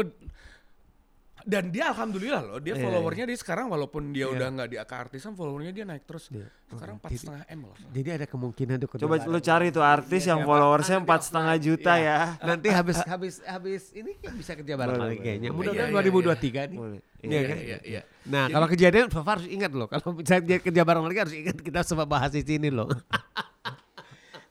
Dan 1.43 1.69
dia 1.69 1.91
alhamdulillah 1.91 2.41
loh, 2.41 2.59
dia 2.63 2.73
Iya, 2.73 2.83
followernya 2.87 3.25
dia 3.27 3.37
sekarang 3.37 3.67
walaupun 3.67 4.15
dia 4.15 4.25
Iya. 4.25 4.35
udah 4.35 4.47
nggak 4.55 4.67
di 4.71 4.77
AK 4.79 4.91
artisan, 4.95 5.31
followernya 5.35 5.71
dia 5.71 5.83
naik 5.83 6.07
terus. 6.07 6.31
Iya. 6.31 6.47
Sekarang 6.71 6.95
empat 6.97 7.11
setengah 7.13 7.43
m 7.45 7.59
loh. 7.69 7.75
Jadi 7.91 8.09
ada 8.09 8.25
kemungkinan 8.25 8.75
tuh 8.81 8.87
Coba 8.97 9.15
lu 9.21 9.39
cari 9.39 9.67
tuh 9.69 9.83
artis 9.85 10.23
yang 10.25 10.41
followersnya 10.41 10.97
empat 11.03 11.19
setengah 11.27 11.55
juta 11.59 11.93
ya. 11.99 12.17
nanti 12.49 12.67
habis 12.77 12.97
habis 13.03 13.35
habis 13.45 13.83
ini 13.93 14.15
bisa 14.33 14.55
kerja 14.55 14.73
bareng 14.73 14.97
lagi 14.97 15.19
kayaknya. 15.19 15.49
Iya, 15.51 15.55
Mudah-mudahan 15.55 15.91
iya, 15.91 16.01
2023 16.33 16.71
nih. 16.73 16.77
Boleh. 16.79 16.99
Iya 17.23 17.29
Iya. 17.29 17.41
kan? 17.45 17.57
Iya, 17.59 17.77
iya. 17.85 18.01
Nah, 18.27 18.45
kalau 18.49 18.67
kejadian 18.67 19.07
Fafa 19.11 19.29
harus 19.37 19.47
ingat 19.47 19.71
loh. 19.71 19.87
Kalau 19.87 20.15
bisa 20.15 20.39
dia 20.39 20.57
kerja 20.57 20.81
bareng 20.81 21.05
lagi 21.05 21.19
harus 21.19 21.35
ingat 21.35 21.55
kita 21.59 21.83
sempat 21.83 22.07
bahas 22.07 22.31
di 22.31 22.41
sini 22.41 22.71
loh. 22.71 22.89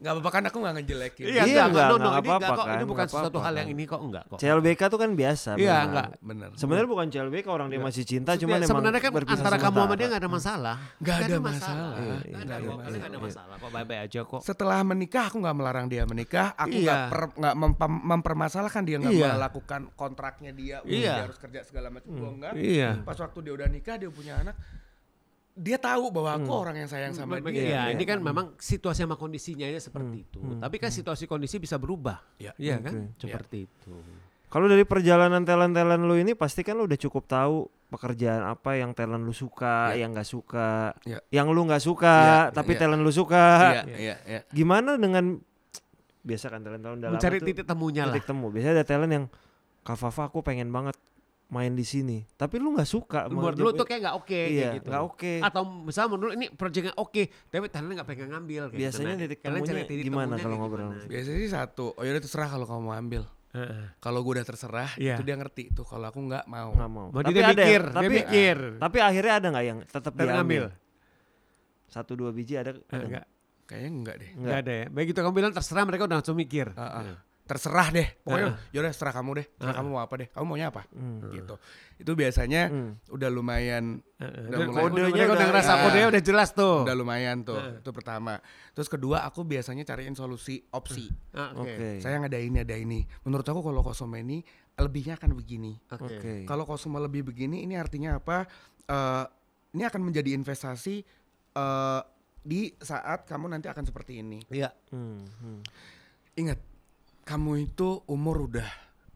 Nggak 0.02 0.12
apa-apa 0.18 0.30
kan 0.34 0.42
aku 0.50 0.56
nggak 0.58 0.74
ngejelekin. 0.76 1.24
Iya, 1.24 1.42
enggak, 1.46 1.66
enggak, 1.70 1.86
no, 1.86 1.94
no, 1.94 1.94
enggak 1.94 2.10
enggak 2.10 2.22
apa-apa 2.26 2.52
kok. 2.52 2.64
Ini 2.66 2.74
kan, 2.74 2.82
bukan 2.82 2.98
enggak 2.98 3.06
sesuatu 3.08 3.28
apa-apa 3.30 3.46
hal 3.46 3.54
yang 3.54 3.68
kan. 3.68 3.74
ini 3.78 3.84
kok 3.86 4.00
enggak 4.02 4.24
kok. 4.26 4.38
CLBK 4.42 4.80
tuh 4.82 4.98
kan 4.98 5.10
biasa. 5.14 5.50
Iya, 5.54 5.62
memang. 5.62 5.86
enggak. 5.86 6.06
Bener. 6.18 6.48
Sebenarnya 6.58 6.88
bukan 6.90 7.06
CLBK 7.06 7.46
orang 7.46 7.68
dia 7.70 7.78
masih 7.78 8.02
cinta, 8.02 8.30
cuma 8.34 8.50
Ya, 8.52 8.66
sebenarnya 8.66 9.00
kan 9.00 9.12
antara 9.14 9.56
kamu 9.56 9.78
sama 9.78 9.94
dia 9.94 10.06
nggak 10.10 10.22
ada 10.22 10.30
masalah. 10.30 10.76
Nggak 10.98 11.16
ada 11.16 11.36
masalah. 11.38 11.46
masalah. 11.46 11.90
Nggak 11.94 12.02
Iya, 12.02 12.42
ada 12.42 12.56
iya, 12.58 12.70
iya, 12.82 13.06
iya. 13.06 13.18
masalah 13.22 13.54
kok. 13.56 13.70
Baik-baik 13.70 14.00
aja 14.02 14.20
kok. 14.26 14.40
Setelah 14.42 14.78
menikah 14.82 15.24
aku 15.30 15.36
nggak 15.38 15.56
melarang 15.56 15.86
dia 15.86 16.02
menikah, 16.02 16.46
aku 16.52 16.74
nggak 16.74 16.98
Iya. 16.98 17.08
per- 17.08 17.34
nggak 17.38 17.54
mempem- 17.54 18.02
mempermasalahkan 18.04 18.82
dia 18.82 18.96
nggak 18.98 19.14
Iya. 19.14 19.30
melakukan 19.38 19.80
kontraknya 19.94 20.50
dia, 20.50 20.76
Iya. 20.82 21.14
dia 21.14 21.24
harus 21.24 21.38
kerja 21.38 21.60
segala 21.62 21.88
macam. 21.88 22.10
Gua 22.10 22.30
enggak. 22.32 22.52
Iya. 22.58 22.90
Pas 23.02 23.14
waktu 23.14 23.38
dia 23.40 23.52
udah 23.54 23.68
nikah, 23.68 23.94
dia 23.94 24.10
punya 24.10 24.34
anak, 24.36 24.58
dia 25.52 25.76
tahu 25.76 26.08
bahwa 26.08 26.32
aku 26.34 26.48
orang 26.50 26.80
yang 26.80 26.88
sayang 26.88 27.12
sama 27.12 27.36
Iya, 27.44 27.52
dia. 27.52 27.82
ini 27.92 28.04
kan 28.04 28.18
memang 28.18 28.56
situasi 28.56 29.04
sama 29.04 29.20
kondisinya 29.20 29.68
aja 29.68 29.84
seperti 29.84 30.24
itu. 30.24 30.40
Tapi 30.56 30.76
kan 30.80 30.88
situasi 30.88 31.28
kondisi 31.28 31.60
bisa 31.60 31.76
berubah. 31.76 32.24
Iya. 32.40 32.56
Iya 32.56 32.76
kan? 32.80 33.12
Seperti 33.16 33.68
itu. 33.68 33.92
Kalau 34.48 34.68
dari 34.68 34.84
perjalanan 34.84 35.44
talent-talent 35.44 36.04
lu 36.04 36.16
ini 36.16 36.32
pasti 36.32 36.60
kan 36.60 36.76
lu 36.76 36.84
udah 36.84 36.96
cukup 36.96 37.24
tahu 37.24 37.68
pekerjaan 37.88 38.44
apa 38.44 38.76
yang 38.76 38.92
talent 38.92 39.20
lu 39.20 39.32
suka, 39.32 39.92
Iya. 39.92 40.04
yang 40.04 40.10
nggak 40.12 40.28
suka, 40.28 40.92
Iya. 41.04 41.18
yang 41.28 41.48
lu 41.48 41.60
nggak 41.64 41.80
suka, 41.80 42.16
Iya, 42.16 42.40
tapi 42.52 42.72
iya. 42.72 42.80
talent 42.80 43.00
lu 43.00 43.12
suka. 43.12 43.44
Iya, 43.72 43.82
iya, 43.96 44.16
iya. 44.24 44.40
Gimana 44.48 44.96
dengan 44.96 45.40
biasa 46.20 46.48
kan 46.48 46.60
talent-talent 46.60 47.00
dalam 47.00 47.16
Mencari 47.16 47.38
titik 47.40 47.64
temunya 47.64 48.08
lah. 48.08 48.12
titik 48.12 48.28
temu. 48.28 48.48
Biasanya 48.48 48.74
ada 48.80 48.86
talent 48.86 49.12
yang 49.12 49.24
Kak 49.82 49.98
Fafa 49.98 50.28
aku 50.28 50.40
pengen 50.40 50.68
banget 50.68 50.96
main 51.52 51.68
di 51.70 51.84
sini, 51.84 52.24
tapi 52.32 52.56
lu 52.56 52.72
nggak 52.72 52.88
suka. 52.88 53.28
Menurut 53.28 53.54
lu 53.54 53.70
tuh 53.70 53.84
kayak 53.84 54.00
nggak 54.02 54.16
oke 54.16 54.32
iya, 54.32 54.48
kayak 54.48 54.76
gitu. 54.80 54.88
nggak 54.88 55.04
oke. 55.04 55.32
Atau 55.44 55.62
misalnya 55.84 56.10
menurut 56.10 56.32
ini 56.32 56.46
proyeknya 56.48 56.94
oke, 56.96 57.22
tapi 57.46 57.68
talentnya 57.68 57.94
nggak 58.00 58.08
pengen 58.08 58.28
ngambil. 58.32 58.62
kayak 58.64 58.72
gitu. 58.72 58.80
Biasanya 58.80 59.12
Nah, 59.12 59.20
titik 59.20 59.38
temunya 59.38 59.68
cari 59.68 59.82
titik 59.84 60.04
gimana 60.08 60.34
kalau 60.40 60.56
ngobrol? 60.56 60.88
gimana? 60.90 61.04
Biasanya 61.04 61.38
sih 61.38 61.52
satu, 61.52 61.86
oh 61.92 62.02
yaudah 62.02 62.22
terserah 62.24 62.48
kalau 62.48 62.64
kamu 62.64 62.80
mau 62.82 62.94
ambil. 62.96 63.22
Heeh. 63.52 63.84
Kalau 64.00 64.18
gue 64.24 64.32
udah 64.32 64.46
terserah, 64.48 64.90
Iya. 64.96 65.20
itu 65.20 65.22
dia 65.22 65.36
ngerti 65.36 65.62
tuh. 65.70 65.84
Kalau 65.84 66.08
aku 66.08 66.24
nggak 66.24 66.48
mau. 66.48 66.72
Nggak 66.72 66.88
mau. 66.90 67.06
Berarti 67.12 67.26
Tapi 67.26 67.36
dia 67.36 67.44
ada 67.44 67.52
mikir, 67.54 67.82
dia 67.82 67.92
tapi, 67.92 68.14
mikir. 68.16 68.56
Tapi 68.80 68.98
akhirnya 68.98 69.32
ada 69.36 69.46
nggak 69.52 69.64
yang 69.66 69.78
tetap 69.84 70.12
diambil? 70.16 70.32
ngambil. 70.34 70.64
Satu 71.86 72.12
dua 72.16 72.30
biji 72.32 72.56
ada? 72.56 72.72
Eh, 72.72 72.80
ada 72.88 73.04
Enggak, 73.04 73.24
Kayaknya 73.62 73.90
enggak 73.92 74.14
deh. 74.16 74.30
enggak 74.34 74.58
ada 74.58 74.72
ya. 74.72 74.86
Begitu 74.88 75.18
kamu 75.20 75.34
bilang 75.34 75.52
terserah 75.52 75.84
mereka 75.84 76.02
udah 76.04 76.16
langsung 76.18 76.32
mikir. 76.34 76.72
Ah, 76.72 76.80
ah. 76.80 77.02
Iya. 77.04 77.16
Terserah 77.42 77.90
deh. 77.90 78.08
Pokoknya 78.22 78.48
Ah. 78.48 78.56
yaudah 78.70 78.90
terserah 78.90 79.12
kamu 79.12 79.30
deh. 79.42 79.46
Terserah 79.50 79.74
Ah. 79.74 79.78
kamu 79.78 79.88
mau 79.90 80.00
apa 80.00 80.14
deh. 80.14 80.28
Kamu 80.30 80.44
maunya 80.46 80.70
apa? 80.70 80.82
Hmm. 80.90 81.20
Gitu. 81.28 81.54
Itu 81.98 82.12
biasanya 82.14 82.70
Hmm. 82.70 82.90
udah 83.08 83.28
lumayan 83.28 83.98
Heeh. 84.16 84.46
Udah 84.46 84.58
Dan 84.58 84.68
mulai- 84.68 84.82
kodenya 84.86 85.10
udah, 85.10 85.26
udah- 85.34 85.48
ngerasa 85.50 85.72
ah. 85.72 85.78
kodenya 85.82 86.06
udah 86.08 86.22
jelas 86.22 86.48
tuh. 86.52 86.76
udah 86.82 86.94
lumayan 86.94 87.36
tuh. 87.42 87.58
Ah. 87.58 87.76
Itu 87.76 87.90
pertama. 87.90 88.38
Terus 88.72 88.86
kedua 88.86 89.22
aku 89.22 89.42
biasanya 89.42 89.82
cariin 89.82 90.14
solusi 90.14 90.62
opsi. 90.70 91.10
Ah, 91.32 91.50
Oke. 91.52 91.74
Oke. 91.74 91.88
Saya 91.98 92.18
ada 92.18 92.38
ini 92.38 92.58
ada 92.58 92.74
ini. 92.74 93.02
Menurut 93.22 93.44
aku 93.44 93.60
kalau 93.60 93.82
kosoma 93.82 94.16
ini 94.16 94.40
lebihnya 94.74 95.14
akan 95.14 95.34
begini. 95.34 95.74
Oke. 95.90 96.16
Oke. 96.16 96.34
Kalau 96.44 96.62
kosoma 96.62 96.98
lebih 96.98 97.22
begini 97.24 97.60
ini 97.60 97.74
artinya 97.74 98.16
apa? 98.16 98.46
Eh, 98.82 99.24
ini 99.72 99.82
akan 99.82 100.00
menjadi 100.02 100.30
investasi 100.32 101.02
eh, 101.52 102.00
di 102.40 102.72
saat 102.76 103.22
kamu 103.22 103.46
nanti 103.48 103.66
akan 103.66 103.84
seperti 103.84 104.18
ini. 104.18 104.40
Iya. 104.48 104.72
Hmm, 104.88 105.20
hmm. 105.20 105.60
Ingat, 106.34 106.58
kamu 107.22 107.52
itu 107.64 108.02
umur 108.06 108.46
udah 108.46 108.70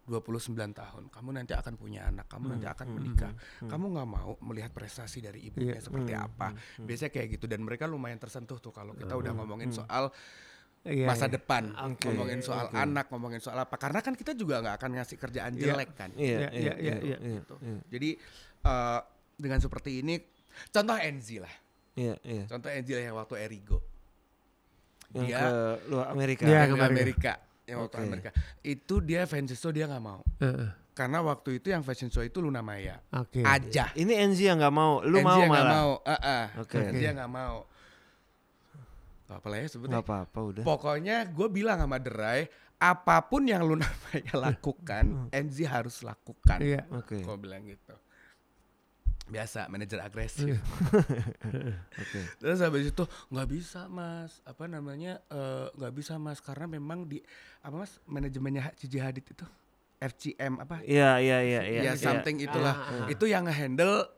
29 0.07 0.55
tahun. 0.71 1.11
Kamu 1.11 1.35
nanti 1.35 1.51
akan 1.51 1.75
punya 1.75 2.07
anak, 2.07 2.31
kamu 2.31 2.55
nanti 2.55 2.67
akan 2.67 2.87
menikah. 2.95 3.33
Kamu 3.61 3.91
nggak 3.91 4.07
mau 4.07 4.39
melihat 4.47 4.71
prestasi 4.71 5.19
dari 5.19 5.43
ibunya 5.45 5.75
Iya. 5.75 5.83
seperti 5.83 6.13
apa. 6.15 6.55
Biasanya 6.79 7.11
kayak 7.11 7.29
gitu 7.35 7.51
dan 7.51 7.61
mereka 7.61 7.91
lumayan 7.91 8.15
tersentuh 8.17 8.57
tuh 8.57 8.71
kalau 8.71 8.95
kita 8.95 9.13
udah 9.13 9.35
ngomongin 9.35 9.75
Hmm. 9.75 9.83
soal 9.83 10.05
Iya, 10.87 11.11
masa 11.11 11.27
iya. 11.27 11.35
depan, 11.35 11.75
Oke, 11.91 12.07
ngomongin 12.07 12.39
soal 12.39 12.71
oke. 12.71 12.79
anak, 12.79 13.11
ngomongin 13.11 13.43
soal 13.43 13.59
apa. 13.59 13.75
Karena 13.75 13.99
kan 13.99 14.15
kita 14.15 14.39
juga 14.39 14.63
nggak 14.63 14.79
akan 14.79 14.91
ngasih 14.95 15.17
kerjaan 15.19 15.53
Iya. 15.53 15.63
jelek 15.67 15.91
kan. 15.99 16.11
Iya, 16.15 16.23
Iya, 16.23 16.39
iya, 16.39 16.47
iya, 16.47 16.75
iya, 16.79 16.95
iya, 17.03 17.19
iya, 17.19 17.41
iya, 17.43 17.79
Jadi 17.91 18.11
dengan 19.35 19.59
seperti 19.59 20.07
ini, 20.07 20.23
contoh 20.71 20.95
Enzi 20.95 21.43
lah. 21.43 21.51
iya, 21.99 22.15
iya. 22.23 22.47
Contoh 22.47 22.71
Enzi 22.71 22.95
lah 22.95 23.03
yang 23.03 23.19
waktu 23.19 23.35
Erigo. 23.35 23.83
Yang 25.11 25.27
Dia 25.27 25.39
ke 25.39 25.51
luar 25.91 26.07
Amerika. 26.15 26.43
Iya, 26.47 26.55
yang 26.55 26.71
ke 26.71 26.75
Amerika. 26.79 26.87
Amerika. 26.87 27.33
Yang 27.67 27.83
waktu 27.83 27.97
Oke. 27.99 28.07
Amerika. 28.07 28.31
Itu 28.63 29.03
dia 29.03 29.27
fashion 29.27 29.51
show 29.59 29.75
dia 29.75 29.91
nggak 29.91 30.05
mau. 30.05 30.23
Heeh. 30.39 30.71
Karena 30.97 31.21
waktu 31.21 31.61
itu 31.61 31.69
yang 31.69 31.85
fashion 31.85 32.09
show 32.09 32.25
itu 32.25 32.41
Luna 32.41 32.65
Maya. 32.65 32.97
Oke. 33.13 33.45
Aja. 33.45 33.93
Ini 33.93 34.17
NZ 34.33 34.39
yang 34.41 34.57
nggak 34.63 34.73
mau, 34.75 35.05
lu 35.05 35.21
Enzi 35.21 35.29
mau 35.29 35.39
yang 35.43 35.51
nggak 35.53 35.67
malah. 35.67 35.77
mau. 35.77 35.93
Heeh. 36.07 36.45
Oke. 36.63 36.79
Dia 36.97 37.11
nggak 37.13 37.33
mau. 37.33 37.57
Gak 39.27 39.37
apa 39.43 39.47
lah 39.51 39.59
ya. 39.59 39.67
Nggak 39.75 40.05
apa-apa 40.07 40.39
udah. 40.41 40.63
Pokoknya 40.65 41.17
gue 41.29 41.49
bilang 41.51 41.83
sama 41.83 41.99
Derai, 41.99 42.47
apa 42.79 43.17
pun 43.27 43.43
yang 43.45 43.67
Luna 43.67 43.85
Maya 44.09 44.35
lakukan, 44.39 45.29
Enzi 45.35 45.67
harus 45.67 46.01
lakukan. 46.07 46.63
Iya. 46.63 46.87
Oke. 46.95 47.21
Gue 47.21 47.37
bilang 47.37 47.67
gitu. 47.67 47.93
Biasa, 49.27 49.67
manajer 49.67 49.99
agresif. 49.99 50.55
Oke. 52.03 52.21
Terus 52.39 52.59
habis 52.63 52.95
itu 52.95 53.05
nggak 53.35 53.49
bisa 53.51 53.91
mas, 53.91 54.39
apa 54.47 54.71
namanya 54.71 55.19
eh, 55.35 55.67
nggak 55.75 55.93
bisa 55.99 56.15
mas 56.15 56.39
karena 56.39 56.71
memang 56.71 57.11
di 57.11 57.19
apa 57.67 57.75
mas 57.75 57.99
manajemennya 58.07 58.71
Cici 58.79 59.03
Hadid 59.03 59.27
itu 59.27 59.47
FCM 59.99 60.63
apa? 60.63 60.85
Iya, 60.85 61.19
iya, 61.19 61.39
iya, 61.43 61.61
iya. 61.67 61.81
ya 61.91 61.93
iya. 61.93 61.93
something 61.97 62.39
itulah. 62.39 62.75
Ah, 62.77 62.87
ah, 62.87 62.99
ah. 63.03 63.09
Itu 63.09 63.27
yang 63.27 63.49
ngehandle 63.49 64.16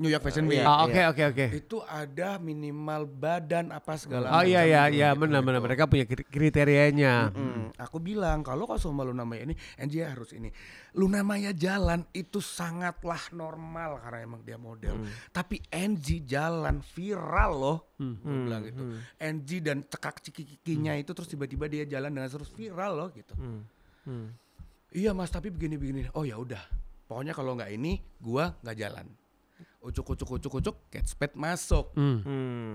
New 0.00 0.08
York 0.08 0.24
Fashion 0.24 0.48
Week. 0.48 0.56
Iya. 0.56 0.64
Ah, 0.64 0.88
Oke 0.88 1.00
oke 1.04 1.22
oke. 1.28 1.46
Itu 1.52 1.84
ada 1.84 2.40
minimal 2.40 3.04
badan 3.04 3.68
apa 3.68 4.00
segala 4.00 4.32
Oh 4.32 4.40
iya 4.40 4.64
iya 4.64 4.88
gitu, 4.88 4.96
iya 4.96 5.08
benar 5.12 5.44
benar 5.44 5.60
gitu. 5.60 5.66
mereka 5.68 5.84
punya 5.84 6.04
kri- 6.04 6.24
kriterianya. 6.24 7.28
Mm, 7.30 7.76
aku 7.76 8.00
bilang 8.00 8.40
kalau 8.40 8.64
kau 8.64 8.74
sama 8.74 9.04
Luna 9.04 9.22
Maya 9.22 9.44
ini, 9.44 9.52
NJ 9.76 10.08
harus 10.08 10.32
ini. 10.32 10.48
Luna 10.92 11.20
Maya 11.20 11.52
jalan 11.52 12.08
itu 12.10 12.40
sangatlah 12.40 13.20
normal 13.30 14.00
karena 14.00 14.18
emang 14.24 14.40
dia 14.40 14.56
model. 14.56 15.04
Tapi 15.28 15.60
NG 15.68 16.24
jalan 16.24 16.80
viral 16.80 17.52
loh, 17.52 17.78
Gua 17.94 18.16
bilang 18.40 18.62
gitu. 18.64 18.80
NG 19.20 19.60
dan 19.60 19.84
cekak 19.84 20.24
cikikinya 20.24 20.96
itu 20.96 21.12
terus 21.12 21.28
tiba-tiba 21.28 21.68
dia 21.68 21.84
jalan 21.84 22.08
dengan 22.08 22.26
terus 22.26 22.48
viral 22.48 22.96
loh 22.96 23.08
gitu. 23.12 23.36
Hmm. 23.36 23.68
Hmm. 24.08 24.32
Iya 24.90 25.12
mas, 25.12 25.28
tapi 25.28 25.52
begini-begini. 25.52 26.08
Oh 26.16 26.24
ya 26.24 26.34
udah, 26.34 26.58
pokoknya 27.04 27.30
kalau 27.30 27.52
nggak 27.52 27.70
ini, 27.70 28.00
gua 28.16 28.56
nggak 28.58 28.78
jalan. 28.80 29.06
Ucuk 29.80 30.12
ucuk 30.12 30.28
ucuk 30.30 30.52
ucuk, 30.54 30.76
catchpad 30.88 31.32
masuk. 31.34 31.92
Hmm. 31.92 32.20
Hmm. 32.20 32.74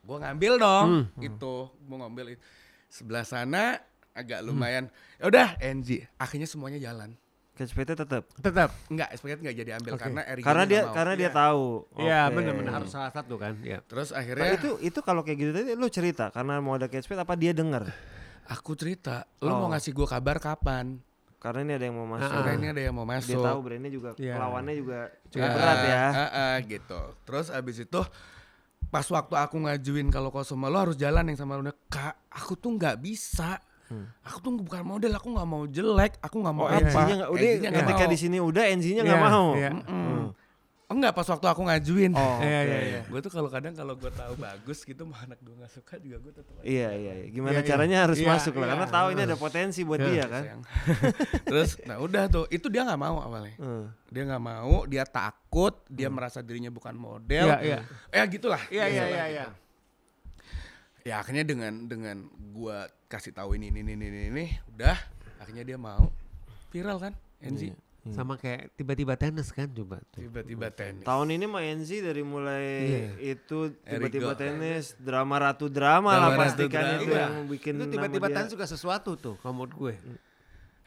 Gua 0.00 0.20
ngambil 0.20 0.52
dong, 0.56 0.88
gitu. 1.16 1.72
Gua 1.82 1.96
ngambil 2.02 2.38
sebelah 2.86 3.22
sana 3.22 3.82
agak 4.10 4.38
lumayan. 4.40 4.86
Ya 5.18 5.26
udah, 5.26 5.48
NG. 5.58 6.06
Akhirnya 6.14 6.46
semuanya 6.46 6.78
jalan. 6.78 7.18
Catchpad 7.54 7.94
tetap. 7.96 8.22
Tetap. 8.34 8.70
Enggak, 8.86 9.14
SPG 9.14 9.38
nggak 9.38 9.56
jadi 9.56 9.70
ambil 9.78 9.92
Oke. 9.94 10.02
karena 10.02 10.20
Erigo 10.26 10.42
Karena 10.42 10.64
dia 10.64 10.80
mau. 10.80 10.90
karena 10.90 11.14
dia 11.14 11.30
Iya. 11.30 11.34
tahu. 11.36 11.64
Iya 11.96 12.20
Oke. 12.20 12.34
benar 12.34 12.52
benar 12.54 12.72
harus 12.76 12.90
salah 12.90 13.10
satu 13.10 13.34
kan. 13.38 13.54
Iya. 13.62 13.78
Terus 13.80 14.08
Pak, 14.10 14.18
akhirnya 14.18 14.50
itu 14.54 14.70
itu 14.80 14.98
kalau 15.00 15.22
kayak 15.22 15.38
gitu 15.38 15.50
tadi 15.52 15.70
lu 15.72 15.86
cerita 15.86 16.30
karena 16.30 16.58
mau 16.58 16.74
ada 16.74 16.86
catchpad 16.86 17.18
apa 17.20 17.34
dia 17.34 17.50
denger? 17.50 17.86
aku 18.44 18.76
cerita, 18.76 19.24
lo 19.40 19.56
mau 19.56 19.66
Oh. 19.66 19.70
ngasih 19.72 19.90
gua 19.90 20.04
kabar 20.04 20.36
kapan? 20.36 20.98
Karena 21.44 21.60
ini 21.60 21.72
ada 21.76 21.84
yang 21.84 21.96
mau 22.00 22.08
masuk. 22.08 22.32
Karena 22.32 22.52
ini 22.54 22.66
ada 22.72 22.80
yang 22.80 22.94
mau 22.96 23.04
masuk. 23.04 23.36
Dia 23.36 23.44
tahu 23.44 23.58
brandnya 23.60 23.92
juga 23.92 24.08
Iya. 24.16 24.34
lawannya 24.40 24.74
juga 24.74 24.98
cukup 25.28 25.44
Ah, 25.44 25.52
berat 25.52 25.78
ya. 25.84 26.04
ah, 26.08 26.20
ah, 26.24 26.54
gitu. 26.58 27.00
Terus 27.22 27.46
abis 27.52 27.76
itu 27.78 28.00
pas 28.88 29.04
waktu 29.04 29.34
aku 29.34 29.56
ngajuin 29.60 30.08
kalau 30.08 30.30
kau 30.30 30.40
sama 30.40 30.66
lo 30.66 30.80
harus 30.80 30.96
jalan 30.96 31.26
yang 31.26 31.36
sama 31.36 31.60
Luna, 31.60 31.76
kak, 31.86 32.16
aku 32.30 32.56
tuh 32.56 32.72
nggak 32.72 32.96
bisa. 32.96 33.60
Aku 34.24 34.40
tuh 34.40 34.56
bukan 34.56 34.82
model, 34.82 35.12
aku 35.12 35.28
nggak 35.28 35.44
mau 35.46 35.62
jelek, 35.66 36.16
aku 36.18 36.40
nggak 36.40 36.54
mau 36.56 36.64
Oh, 36.64 36.72
apa. 36.72 37.00
Enggak 37.04 37.28
udah 37.28 37.48
nggak 37.60 37.72
ketika 37.76 38.04
di 38.08 38.16
sini 38.16 38.36
udah 38.40 38.64
NZ-nya 38.72 39.02
enggak 39.04 39.20
Iya, 39.20 39.28
mau. 39.28 39.46
iya. 39.54 39.70
Mm-mm. 40.84 40.92
Enggak 40.92 41.12
pas 41.16 41.24
waktu 41.24 41.46
aku 41.48 41.60
ngajuin. 41.64 42.12
Oh, 42.12 42.38
Iya, 42.44 42.60
iya, 42.60 42.78
iya. 42.84 43.00
gue 43.08 43.20
tuh 43.20 43.32
kalau 43.32 43.48
kadang 43.48 43.72
kalau 43.72 43.96
gue 43.96 44.08
tahu 44.08 44.36
bagus 44.36 44.84
gitu 44.84 45.08
mau 45.08 45.16
anak 45.16 45.40
gue 45.40 45.56
nggak 45.56 45.72
suka 45.72 45.96
juga 45.96 46.20
gue 46.20 46.32
tetap 46.36 46.52
Iya, 46.60 46.88
iya, 46.92 47.12
iya. 47.24 47.26
Gimana 47.32 47.56
Iya, 47.56 47.60
iya. 47.64 47.68
caranya 47.72 47.98
harus 48.04 48.18
Iya, 48.20 48.28
masuk 48.28 48.52
lah 48.56 48.64
iya. 48.64 48.70
karena 48.76 48.86
tahu 48.92 49.06
ini 49.10 49.22
ada 49.24 49.36
potensi 49.36 49.80
buat 49.80 50.00
Iya. 50.00 50.08
dia 50.12 50.24
kan. 50.28 50.44
Terus 51.48 51.70
nah 51.84 51.96
udah 51.98 52.24
tuh 52.28 52.44
itu 52.48 52.66
dia 52.68 52.84
nggak 52.84 53.00
mau 53.00 53.16
awalnya. 53.18 53.56
Hmm. 53.56 53.88
Dia 54.12 54.22
nggak 54.28 54.44
mau, 54.44 54.74
dia 54.84 55.04
takut, 55.08 55.74
dia 55.88 56.06
merasa 56.06 56.44
dirinya 56.44 56.68
bukan 56.68 56.94
model. 56.94 57.48
Iya, 57.48 57.58
iya. 57.64 57.78
Ya 58.12 58.22
gitulah. 58.28 58.60
Iya 58.68 58.84
iya 58.86 59.04
iya 59.08 59.24
iya. 59.32 59.46
Ya 61.04 61.20
akhirnya 61.20 61.44
dengan 61.44 61.84
dengan 61.84 62.16
gua 62.52 62.88
kasih 63.08 63.32
tahu 63.32 63.56
ini 63.56 63.68
ini 63.68 63.84
ini 63.84 63.92
ini, 63.98 64.20
ini 64.32 64.44
udah 64.72 64.96
akhirnya 65.36 65.60
dia 65.62 65.76
mau 65.76 66.08
viral 66.72 66.96
kan 66.96 67.12
NZ. 67.38 67.72
Iya. 67.72 67.76
Sama 68.06 68.36
kayak 68.36 68.74
tiba-tiba 68.74 69.14
tenis 69.14 69.48
kan 69.48 69.64
coba 69.66 69.96
tuh. 70.06 70.20
Tiba-tiba 70.20 70.68
tenis. 70.68 71.00
Tahun 71.02 71.24
ini 71.26 71.44
mah 71.44 71.64
NZ 71.64 71.90
dari 72.02 72.20
mulai 72.20 72.66
itu 73.16 73.72
tiba-tiba 73.80 74.34
tenis, 74.34 74.92
drama 74.94 75.40
ratu 75.40 75.66
drama 75.66 76.12
lah 76.12 76.28
Drama 76.28 76.38
pastikan 76.38 76.84
drama. 76.84 76.96
itu 76.98 77.08
Iya. 77.08 77.20
yang 77.22 77.34
bikin 77.46 77.72
Itu 77.74 77.86
tiba-tiba 77.88 78.26
tenis 78.28 78.50
juga 78.50 78.66
sesuatu 78.66 79.10
tuh 79.14 79.34
kalau 79.38 79.54
menurut 79.56 79.72
gue. 79.74 79.94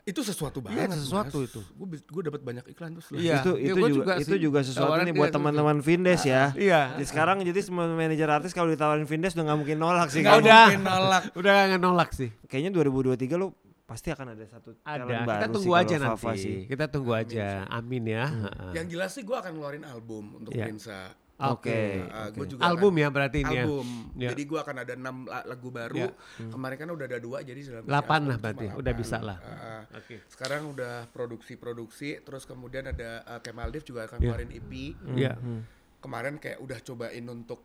Itu 0.04 0.24
sesuatu 0.24 0.64
Iya, 0.64 0.88
banget. 0.88 1.04
sesuatu 1.04 1.38
itu. 1.42 1.60
Gue 1.74 2.00
gue 2.00 2.24
dapat 2.24 2.40
banyak 2.40 2.64
iklan 2.70 2.96
terus. 2.96 3.10
lah. 3.10 3.18
Iya. 3.18 3.36
itu 3.40 3.52
iya, 3.56 3.66
itu 3.66 3.76
juga, 3.76 3.90
juga 3.92 4.14
itu 4.16 4.32
sih. 4.32 4.40
juga 4.40 4.60
sesuatu 4.64 5.02
nih 5.02 5.12
buat 5.12 5.32
teman-teman 5.34 5.78
Vindes 5.82 6.22
ya. 6.24 6.56
Iya. 6.56 6.96
Jadi 6.96 7.06
sekarang 7.08 7.38
jadi 7.42 7.60
semua 7.60 7.90
manajer 7.90 8.30
artis 8.30 8.54
kalau 8.54 8.70
ditawarin 8.70 9.04
Vindes 9.04 9.34
udah 9.34 9.44
nggak 9.44 9.60
mungkin 9.60 9.76
nolak 9.76 10.08
sih. 10.08 10.22
Nggak 10.22 10.32
kayaknya. 10.38 10.48
udah. 10.48 10.64
mungkin 10.70 10.84
nolak. 10.94 11.24
Udah 11.34 11.54
gak 11.68 11.82
nolak 11.82 12.10
sih. 12.14 12.30
Kayaknya 12.46 12.72
2023 12.72 13.36
lu 13.36 13.52
pasti 13.88 14.12
akan 14.12 14.36
ada 14.36 14.44
satu 14.46 14.76
talent 14.78 15.08
Ada. 15.08 15.24
baru 15.24 15.32
Kita 15.32 15.48
sih 15.48 15.54
tunggu 15.56 15.72
kalau 15.72 15.82
aja 15.82 15.96
Fafa 15.98 16.12
nanti. 16.28 16.44
sih. 16.44 16.58
Kita 16.68 16.86
tunggu 16.86 17.12
aja. 17.14 17.48
Amin 17.72 18.04
ya. 18.06 18.26
Heeh. 18.28 18.72
Yang 18.76 18.88
jelas 18.92 19.10
sih 19.10 19.24
gue 19.24 19.32
akan 19.34 19.52
ngeluarin 19.54 19.86
album 19.88 20.24
untuk 20.36 20.52
Iya. 20.52 20.68
Prinsa. 20.68 21.02
Oke. 21.38 22.02
Uh, 22.02 22.28
gua 22.28 22.44
oke. 22.44 22.50
juga 22.50 22.62
Album 22.66 22.92
akan- 22.92 23.00
ya 23.00 23.08
berarti 23.08 23.38
ini 23.38 23.48
ya. 23.48 23.64
album. 23.64 23.88
Iya. 24.12 24.30
Jadi 24.34 24.44
gue 24.44 24.60
akan 24.60 24.76
ada 24.76 24.94
enam 24.94 25.16
la- 25.24 25.46
lagu 25.46 25.70
baru. 25.70 25.96
Iya. 25.96 26.10
Kemarin 26.50 26.76
kan 26.76 26.90
udah 26.92 27.06
ada 27.06 27.20
dua, 27.22 27.38
jadi 27.40 27.60
dalam 27.64 27.84
Delapan 27.86 28.22
lah 28.26 28.38
berarti. 28.38 28.66
Udah 28.74 28.94
bisa 28.94 29.18
lah. 29.22 29.38
Uh, 29.38 29.54
uh. 29.54 29.82
Oke. 29.96 30.16
Sekarang 30.28 30.62
udah 30.68 31.08
produksi-produksi, 31.08 32.20
terus 32.22 32.44
kemudian 32.44 32.88
ada 32.88 33.22
uh, 33.24 33.40
kayak 33.40 33.56
Maldives 33.56 33.86
juga 33.86 34.04
akan 34.04 34.18
Iya. 34.18 34.26
ngeluarin 34.26 34.52
EP. 34.52 34.72
Iya. 35.14 35.34
Hmm. 35.38 35.62
Kemarin 35.98 36.36
kayak 36.36 36.60
udah 36.60 36.80
cobain 36.82 37.26
untuk 37.26 37.62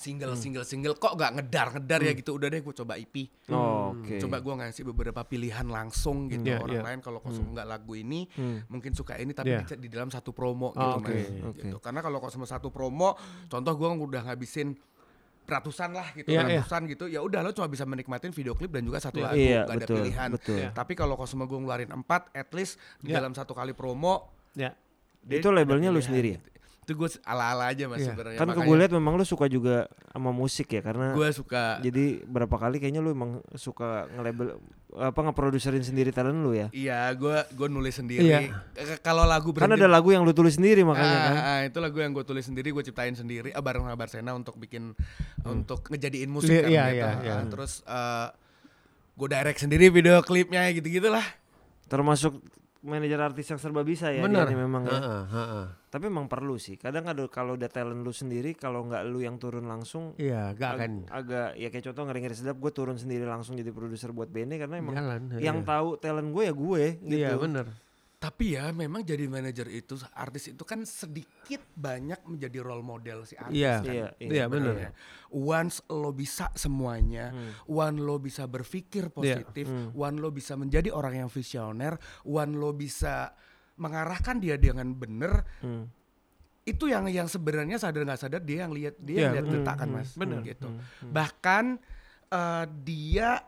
single 0.00 0.32
single 0.34 0.64
single 0.64 0.96
kok 0.96 1.12
nggak 1.12 1.32
ngedar 1.36 1.66
ngedar 1.76 2.00
ya 2.00 2.12
gitu 2.12 2.34
udah 2.34 2.48
deh 2.48 2.58
gue 2.58 2.72
coba 2.74 2.96
EP 2.96 3.28
Oh, 3.46 3.92
Oke. 3.92 4.16
coba 4.16 4.40
gue 4.40 4.54
ngasih 4.56 4.82
beberapa 4.86 5.20
pilihan 5.22 5.68
langsung 5.68 6.26
gitu 6.26 6.48
Iya, 6.48 6.58
orang 6.58 6.72
iya. 6.72 6.82
lain 6.82 7.00
kalau 7.00 7.20
kosong 7.20 7.52
nggak 7.52 7.68
lagu 7.68 7.92
ini 7.92 8.24
Hmm. 8.30 8.64
mungkin 8.66 8.90
suka 8.90 9.14
ini 9.14 9.30
tapi 9.30 9.52
bisa 9.54 9.76
di 9.76 9.86
dalam 9.86 10.08
satu 10.08 10.32
promo 10.32 10.70
Oh, 10.70 10.96
gitu 10.96 10.96
oke, 10.98 11.12
mas 11.12 11.28
oke. 11.44 11.60
gitu 11.60 11.76
karena 11.78 12.00
kalau 12.00 12.18
kosong 12.18 12.42
satu 12.42 12.68
promo 12.68 13.12
contoh 13.46 13.72
gue 13.72 13.88
udah 14.08 14.22
ngabisin 14.24 14.72
ratusan 15.44 15.90
lah 15.90 16.06
gitu 16.12 16.30
Iya, 16.30 16.40
iya. 16.42 16.62
ratusan 16.62 16.82
gitu 16.86 17.04
ya 17.04 17.20
udah 17.20 17.42
lo 17.42 17.50
cuma 17.50 17.66
bisa 17.66 17.82
menikmatin 17.82 18.30
video 18.30 18.54
klip 18.54 18.70
dan 18.70 18.82
juga 18.82 18.98
satu 18.98 19.18
Iya. 19.18 19.26
lagu 19.26 19.36
Iya, 19.36 19.58
gak 19.60 19.66
ada 19.68 19.78
betul, 19.82 19.96
pilihan 19.98 20.28
betul. 20.32 20.56
Iya. 20.56 20.68
tapi 20.70 20.92
kalau 20.94 21.14
kosong 21.14 21.42
gue 21.42 21.58
ngeluarin 21.58 21.90
empat 21.92 22.30
at 22.32 22.48
least 22.52 22.74
di 22.98 23.10
Iya. 23.10 23.18
dalam 23.18 23.32
satu 23.32 23.50
kali 23.50 23.72
promo 23.72 24.30
Ya. 24.54 24.72
dia 25.20 25.38
Itu 25.38 25.50
ada 25.50 25.60
labelnya 25.60 25.90
lu 25.90 25.98
sendiri 25.98 26.34
ya? 26.34 26.40
Gitu. 26.80 26.86
itu 26.86 26.92
gue 26.96 27.08
ala-ala 27.22 27.68
aja 27.68 27.84
mas 27.86 27.98
Iya. 27.98 28.10
sebenarnya 28.10 28.36
Kan 28.36 28.48
ke 28.48 28.60
gue 28.60 28.76
lihat 28.76 28.90
memang 28.90 29.14
lu 29.14 29.22
suka 29.22 29.46
juga 29.46 29.84
sama 30.08 30.30
musik 30.30 30.66
ya 30.68 30.80
karena 30.80 31.12
gue 31.12 31.28
suka 31.30 31.78
jadi 31.78 32.24
berapa 32.24 32.50
kali 32.50 32.76
kayaknya 32.76 32.98
lu 32.98 33.10
emang 33.10 33.38
suka 33.52 34.08
nge-label 34.10 34.58
apa 34.90 35.14
ngeproduserin 35.16 35.80
sendiri 35.80 36.10
talent 36.10 36.34
lu 36.36 36.50
ya. 36.50 36.66
Iya, 36.70 37.14
gue 37.14 37.30
gue 37.48 37.68
nulis 37.68 37.94
sendiri. 37.94 38.26
Iya. 38.26 38.58
K- 38.74 38.98
Kalau 38.98 39.22
lagu 39.22 39.54
Kan 39.54 39.70
berhenti, 39.70 39.78
ada 39.78 39.86
lagu 39.86 40.10
yang 40.10 40.26
lu 40.26 40.32
tulis 40.32 40.52
sendiri 40.52 40.82
makanya 40.82 41.14
ah, 41.14 41.22
kan. 41.22 41.34
ah, 41.38 41.60
itu 41.62 41.78
lagu 41.78 41.94
yang 41.96 42.10
gue 42.10 42.24
tulis 42.24 42.42
sendiri, 42.42 42.68
gue 42.68 42.82
ciptain 42.82 43.14
sendiri, 43.14 43.50
ah, 43.50 43.62
bareng 43.62 43.86
sama 43.86 43.94
Barsena 43.94 44.34
untuk 44.34 44.58
bikin 44.58 44.90
untuk 45.44 45.86
ngejadiin 45.86 46.26
musik 46.26 46.50
Iya, 46.50 46.60
kan 46.60 46.66
iya, 46.66 46.82
gitu. 46.82 46.90
iya, 46.90 47.06
Ah, 47.06 47.22
iya. 47.22 47.36
Terus 47.46 47.72
gue 49.14 49.28
direct 49.28 49.60
sendiri 49.60 49.86
video 49.88 50.18
klipnya 50.20 50.66
gitu-gitulah. 50.70 51.22
Termasuk 51.86 52.42
manajer 52.82 53.20
artis 53.20 53.44
yang 53.46 53.56
serba 53.56 53.82
bisa 53.82 54.08
ya 54.08 54.20
Bener. 54.20 54.44
dia 54.44 54.56
memang 54.56 54.82
ya. 54.84 54.94
Heeh, 54.94 55.22
heeh. 55.28 55.64
Tapi 55.86 56.04
memang 56.06 56.26
perlu 56.26 56.56
sih. 56.56 56.74
Kadang 56.74 57.04
ada 57.04 57.20
kalau 57.26 57.54
udah 57.54 57.66
talent 57.66 58.00
lu 58.00 58.08
sendiri 58.08 58.54
kalau 58.54 58.86
nggak 58.86 59.04
lu 59.04 59.20
yang 59.20 59.36
turun 59.36 59.64
langsung 59.64 60.16
Iya, 60.16 60.54
gak 60.54 60.70
ag- 60.70 60.78
akan 60.78 60.92
agak 61.08 61.48
ya 61.54 61.68
kayak 61.68 61.84
contoh 61.86 62.02
ngeri-ngeri 62.06 62.32
sedap 62.32 62.56
gue 62.56 62.70
turun 62.70 62.96
sendiri 62.96 63.24
langsung 63.24 63.54
jadi 63.54 63.68
produser 63.68 64.10
buat 64.10 64.28
Bene 64.28 64.56
karena 64.56 64.78
emang 64.78 64.94
jalan. 64.94 65.22
yang 65.36 65.60
iya. 65.60 65.66
tahu 65.66 65.88
talent 65.96 66.30
gue 66.30 66.42
ya 66.42 66.54
gue 66.54 66.84
gitu. 67.02 67.20
Iya, 67.20 67.36
bener. 67.36 67.66
Tapi 68.20 68.52
ya 68.52 68.68
memang 68.68 69.00
jadi 69.00 69.24
manajer 69.24 69.64
itu 69.66 69.96
artis 70.12 70.52
itu 70.52 70.60
kan 70.60 70.84
sedikit 70.84 71.64
banyak 71.72 72.20
menjadi 72.22 72.60
role 72.60 72.84
model 72.84 73.24
si 73.24 73.32
artis 73.32 73.56
Iya. 73.56 73.80
kan. 73.80 73.88
Iya, 73.88 74.08
Iya, 74.20 74.44
bener. 74.44 74.76
sebenarnya. 74.76 74.90
Once 75.32 75.80
lo 75.88 76.12
bisa 76.12 76.52
semuanya, 76.52 77.32
Hmm. 77.32 77.50
one 77.64 77.96
lo 77.96 78.20
bisa 78.20 78.44
berpikir 78.44 79.08
positif, 79.08 79.64
Hmm. 79.64 79.96
one 79.96 80.20
lo 80.20 80.28
bisa 80.28 80.52
menjadi 80.52 80.92
orang 80.92 81.16
yang 81.18 81.30
visioner, 81.32 81.96
one 82.22 82.52
lo 82.54 82.70
bisa 82.70 83.32
mengarahkan 83.74 84.36
dia 84.36 84.60
dengan 84.60 84.92
bener, 84.92 85.40
Hmm. 85.64 85.88
itu 86.62 86.84
yang 86.86 87.08
yang 87.08 87.24
sebenarnya 87.24 87.80
sadar 87.80 88.04
nggak 88.04 88.20
sadar 88.20 88.44
dia 88.44 88.68
yang 88.68 88.76
lihat 88.76 89.00
dia 89.00 89.16
Iya, 89.16 89.20
yang 89.22 89.32
lihat 89.32 89.46
bener. 89.46 89.56
detak 89.58 89.76
kan 89.76 89.88
Hmm, 89.88 89.96
mas, 89.96 90.10
bener. 90.12 90.40
gitu. 90.44 90.68
Hmm, 90.68 90.80
hmm. 91.08 91.12
Bahkan 91.16 91.64
eh, 92.30 92.64
dia 92.84 93.42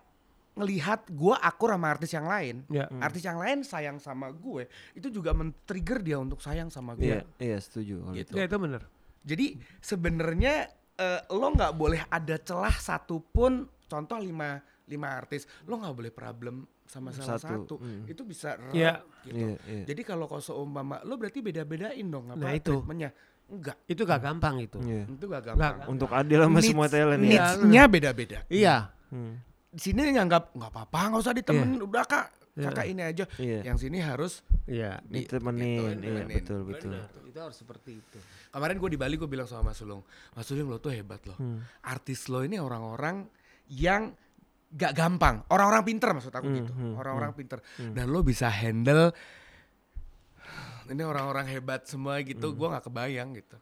ngelihat 0.53 1.09
gua 1.11 1.37
akur 1.39 1.73
sama 1.73 1.89
artis 1.89 2.13
yang 2.13 2.25
lain, 2.25 2.61
Ya. 2.69 2.85
Hmm. 2.87 3.01
artis 3.01 3.23
yang 3.23 3.37
lain 3.37 3.63
sayang 3.63 3.97
sama 3.97 4.29
gue, 4.29 4.65
itu 4.93 5.09
juga 5.09 5.33
men-trigger 5.33 5.99
dia 5.99 6.17
untuk 6.17 6.39
sayang 6.39 6.69
sama 6.69 6.93
gue. 6.93 7.09
Iya, 7.09 7.21
iya 7.39 7.57
setuju 7.57 8.01
kalau 8.01 8.13
Gitu. 8.13 8.31
itu. 8.31 8.37
Ya 8.37 8.45
itu 8.45 8.59
bener. 8.59 8.83
Jadi 9.23 9.47
sebenarnya 9.81 10.55
eh, 10.95 11.21
lo 11.31 11.49
nggak 11.49 11.73
boleh 11.73 12.05
ada 12.07 12.37
celah 12.37 12.75
satupun 12.75 13.65
contoh 13.83 14.19
lima 14.19 14.61
lima 14.85 15.09
artis 15.11 15.49
lo 15.65 15.77
nggak 15.77 15.95
boleh 15.95 16.13
problem 16.13 16.69
sama 16.85 17.09
salah 17.11 17.41
Satu, 17.41 17.65
satu, 17.65 17.75
hmm. 17.81 18.05
itu 18.05 18.23
bisa 18.23 18.61
Iya. 18.71 19.01
rak, 19.01 19.25
gitu. 19.25 19.37
Iya, 19.41 19.53
iya. 19.65 19.85
Jadi 19.89 20.03
kalau 20.03 20.29
kau 20.29 20.37
seumpama 20.37 21.01
lo 21.01 21.17
berarti 21.17 21.41
beda 21.41 21.65
bedain 21.65 22.05
dong 22.05 22.29
apa 22.29 22.37
Nah, 22.39 22.53
itu. 22.53 22.77
treatmentnya 22.77 23.11
enggak 23.49 23.77
Itu 23.85 24.03
gak 24.05 24.21
gampang 24.21 24.55
itu. 24.61 24.79
Iya. 24.81 25.05
itu 25.09 25.25
gak 25.27 25.43
gampang. 25.47 25.75
Nggak. 25.81 25.89
Untuk 25.89 26.11
adil 26.13 26.39
sama 26.43 26.61
semua 26.61 26.85
Needs- 26.85 26.93
talent 26.95 27.17
ya. 27.17 27.25
Iya. 27.25 27.33
needs-nya 27.33 27.83
beda-beda. 27.89 28.39
Iya. 28.47 28.77
Hmm. 29.09 29.35
Di 29.73 29.81
sini 29.83 30.13
nganggap 30.13 30.53
nggak 30.53 30.71
apa-apa 30.71 31.01
nggak 31.09 31.23
usah 31.23 31.33
ditemenin 31.33 31.81
udah 31.81 32.05
kak 32.05 32.27
Iya. 32.53 32.69
kakak 32.69 32.87
ini 32.87 33.01
aja. 33.03 33.25
Iya. 33.41 33.61
Yang 33.65 33.79
sini 33.81 33.99
harus 33.99 34.45
Iya. 34.67 35.01
di- 35.03 35.25
Ditemenin, 35.25 35.65
gitu, 35.65 35.83
iya 35.83 35.93
ditemenin. 35.97 36.37
betul 36.37 36.61
betul. 36.63 36.93
Itu 37.25 37.39
harus 37.41 37.57
seperti 37.57 37.91
itu. 37.97 38.19
Kemarin 38.53 38.77
gue 38.77 38.91
di 38.91 38.99
Bali 39.01 39.17
gue 39.17 39.25
bilang 39.25 39.49
sama 39.49 39.73
Mas 39.73 39.81
Sulung, 39.81 40.05
Mas 40.31 40.45
Sulung 40.45 40.69
lo 40.69 40.77
tuh 40.77 40.93
hebat 40.93 41.25
loh. 41.25 41.33
Hmm. 41.35 41.65
Artis 41.83 42.29
lo 42.29 42.45
ini 42.45 42.61
orang-orang 42.61 43.25
yang 43.67 44.13
gak 44.69 44.93
gampang, 44.93 45.41
orang-orang 45.49 45.81
pinter 45.83 46.13
maksud 46.13 46.29
aku 46.31 46.45
Hmm, 46.45 46.57
gitu, 46.59 46.73
hmm, 46.75 46.93
orang-orang 46.95 47.33
pinter. 47.33 47.57
hmm. 47.79 47.93
Dan 47.93 48.05
lo 48.07 48.21
bisa 48.21 48.49
handle 48.49 49.17
ini 50.87 51.03
orang-orang 51.03 51.49
hebat 51.49 51.85
semua 51.85 52.21
gitu, 52.21 52.53
Hmm. 52.53 52.57
gua 52.59 52.69
nggak 52.71 52.85
kebayang 52.85 53.33
gitu. 53.33 53.57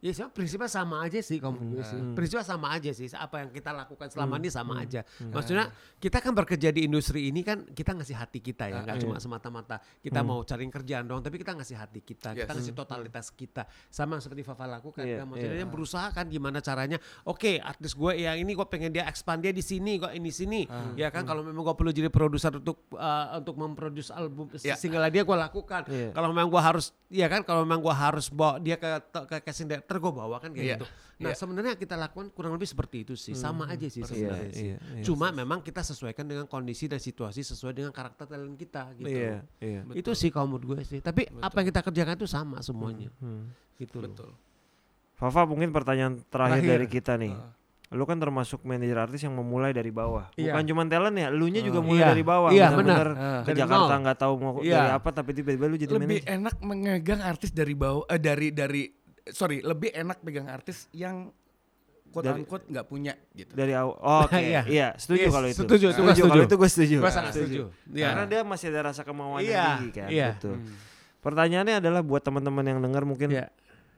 Ya 0.00 0.16
sebenarnya 0.16 0.32
prinsipnya 0.32 0.70
sama 0.72 0.96
aja 1.04 1.20
sih 1.20 1.36
kalau 1.36 1.60
menurut 1.60 1.76
gue 1.76 1.84
sih. 1.84 2.00
Hmm. 2.00 2.16
Prinsipnya 2.16 2.40
sama 2.42 2.72
aja 2.72 2.88
sih. 2.88 3.04
Apa 3.12 3.44
yang 3.44 3.52
kita 3.52 3.68
lakukan 3.70 4.08
selama 4.08 4.34
Hmm. 4.34 4.42
ini 4.42 4.48
sama 4.48 4.72
Hmm. 4.74 4.84
aja. 4.84 5.00
Maksudnya 5.20 5.64
kita 6.00 6.18
kan 6.18 6.32
bekerja 6.32 6.68
di 6.72 6.80
industri 6.88 7.28
ini 7.28 7.44
kan 7.44 7.68
kita 7.68 7.92
ngasih 7.92 8.16
hati 8.16 8.40
kita 8.40 8.64
ya, 8.66 8.80
Ah, 8.80 8.82
nggak 8.82 8.96
iya. 8.96 9.02
cuma 9.04 9.20
semata-mata 9.20 9.76
kita 10.00 10.24
Hmm. 10.24 10.28
mau 10.32 10.40
cari 10.40 10.64
kerjaan 10.66 11.04
doang, 11.04 11.20
tapi 11.20 11.36
kita 11.36 11.52
ngasih 11.52 11.76
hati 11.76 12.00
kita, 12.00 12.32
kita 12.32 12.48
Yes. 12.48 12.56
ngasih 12.56 12.72
totalitas 12.72 13.28
kita. 13.28 13.68
Sama 13.86 14.16
seperti 14.18 14.40
Fafa 14.40 14.64
lakukan 14.64 15.04
Iya, 15.04 15.20
kan. 15.20 15.36
Maksudnya 15.36 15.56
dia 15.58 15.68
berusaha 15.68 16.08
kan 16.10 16.24
gimana 16.26 16.58
caranya. 16.58 16.96
Oke, 17.22 17.60
artis 17.60 17.92
gue 17.92 18.12
yang 18.16 18.40
ini 18.40 18.56
gue 18.56 18.64
pengen 18.64 18.90
dia 18.90 19.04
expand 19.04 19.44
dia 19.44 19.52
di 19.52 19.60
sini, 19.60 20.00
gue 20.00 20.08
ini 20.16 20.32
sini. 20.32 20.64
Ah. 20.64 20.96
Ya 20.96 21.12
kan 21.12 21.28
kalau 21.28 21.44
memang 21.44 21.60
gue 21.60 21.76
perlu 21.76 21.92
jadi 21.92 22.08
produser 22.08 22.56
untuk 22.56 22.88
uh, 22.96 23.36
untuk 23.36 23.52
memproduksi 23.52 24.08
album 24.10 24.48
Ya. 24.64 24.80
single 24.80 25.04
dia 25.12 25.28
gue 25.28 25.36
lakukan. 25.36 25.84
Iya. 25.84 26.16
Kalau 26.16 26.32
memang 26.32 26.48
gue 26.48 26.62
harus, 26.62 26.96
ya 27.12 27.28
kan 27.28 27.44
kalau 27.44 27.68
memang 27.68 27.84
gue 27.84 27.92
harus 27.92 28.32
bawa 28.32 28.56
dia 28.56 28.80
ke 28.80 28.88
ke 29.28 29.36
casting 29.44 29.68
director 29.90 29.98
gue 30.00 30.12
bawa 30.14 30.36
kan 30.38 30.50
kayak 30.54 30.62
Iya. 30.64 30.76
gitu. 30.76 30.86
Nah 31.20 31.26
Iya. 31.26 31.36
sebenarnya 31.36 31.74
kita 31.74 31.94
lakukan 31.96 32.26
kurang 32.30 32.52
lebih 32.54 32.64
seperti 32.64 32.96
itu 33.02 33.14
sih, 33.14 33.34
sama 33.34 33.66
aja 33.66 33.82
sih 33.84 34.00
Iya, 34.00 34.06
sebenarnya. 34.06 34.52
sih. 34.52 34.64
iya, 34.64 34.76
iya. 34.78 35.02
Cuma 35.02 35.26
memang 35.30 35.58
kita 35.60 35.82
sesuaikan 35.82 36.24
dengan 36.24 36.46
kondisi 36.46 36.86
dan 36.86 36.96
situasi 36.96 37.42
sesuai 37.42 37.74
dengan 37.74 37.90
karakter 37.90 38.24
talent 38.24 38.54
kita 38.54 38.94
gitu. 38.96 39.10
Iya, 39.10 39.42
iya. 39.58 39.80
Itu 39.92 40.14
sih 40.14 40.30
kalau 40.30 40.46
menurut 40.48 40.78
gue 40.78 40.86
sih. 40.86 41.00
Tapi 41.00 41.26
apa 41.34 41.54
yang 41.56 41.66
kita 41.68 41.80
kerjakan 41.82 42.14
itu 42.14 42.28
sama 42.28 42.56
semuanya. 42.60 43.10
Hmm. 43.18 43.50
Gitu 43.74 43.98
loh. 43.98 44.06
Betul. 44.08 44.30
Fafa 45.12 45.44
mungkin 45.44 45.68
pertanyaan 45.68 46.22
terakhir, 46.24 46.64
Terakhir. 46.64 46.70
dari 46.70 46.86
kita 46.88 47.12
nih. 47.18 47.34
Ah. 47.34 47.52
Lu 47.90 48.06
kan 48.06 48.16
termasuk 48.16 48.62
manajer 48.62 48.94
artis 48.96 49.20
yang 49.20 49.34
memulai 49.34 49.74
dari 49.74 49.90
bawah. 49.90 50.30
Iya. 50.32 50.54
Bukan 50.54 50.64
cuma 50.64 50.82
talent 50.86 51.10
ya, 51.12 51.26
elunya 51.26 51.58
juga 51.58 51.76
Ah. 51.76 51.84
mulai 51.84 51.98
Iya, 51.98 52.08
dari 52.08 52.22
bawah. 52.22 52.48
iya, 52.48 52.66
Bener-bener 52.70 53.08
benar. 53.10 53.42
Ke 53.42 53.48
Dari 53.50 53.58
Jakarta 53.58 53.90
nol. 53.90 54.00
nggak 54.00 54.16
tahu 54.16 54.32
mau 54.38 54.52
Iya. 54.62 54.76
dari 54.78 54.90
apa 54.94 55.08
tapi 55.10 55.30
tiba-tiba 55.34 55.64
lu 55.66 55.76
jadi 55.76 55.92
lebih 55.92 56.06
manajer. 56.22 56.30
enak 56.30 56.56
mengegang 56.62 57.20
artis 57.20 57.50
dari 57.50 57.74
bawah 57.74 58.06
eh, 58.06 58.16
dari 58.16 58.48
dari 58.54 58.82
sorry 59.28 59.60
lebih 59.60 59.90
enak 59.90 60.18
pegang 60.20 60.46
artis 60.46 60.88
yang 60.90 61.28
quote 62.08 62.26
Dari- 62.26 62.42
unquote 62.42 62.66
nggak 62.66 62.86
punya 62.86 63.14
gitu. 63.32 63.54
Dari 63.54 63.70
awal. 63.70 63.94
Oh, 63.96 64.26
Oke, 64.26 64.42
Iya. 64.50 64.62
iya, 64.66 64.88
setuju 64.98 65.26
Yes, 65.26 65.32
kalau 65.32 65.46
itu. 65.46 65.58
setuju, 65.62 65.86
itu 65.86 66.00
gua 66.00 66.10
Kalau 66.10 66.16
setuju. 66.18 66.40
itu 66.42 66.54
gue 66.58 66.68
setuju. 66.68 66.96
Gue 66.98 67.12
sangat 67.12 67.32
setuju. 67.32 67.62
Iya. 67.86 68.06
Karena 68.10 68.24
dia 68.26 68.40
masih 68.42 68.66
ada 68.68 68.80
rasa 68.90 69.02
kemauan 69.04 69.40
yang 69.40 69.78
tinggi 69.78 69.90
kan. 69.94 70.08
iya. 70.08 70.28
Betul. 70.34 70.58
Hmm. 70.58 70.74
Pertanyaannya 71.20 71.74
adalah 71.78 72.00
buat 72.00 72.18
teman-teman 72.20 72.64
yang 72.64 72.78
dengar 72.80 73.04
mungkin 73.04 73.30
Iya. 73.30 73.46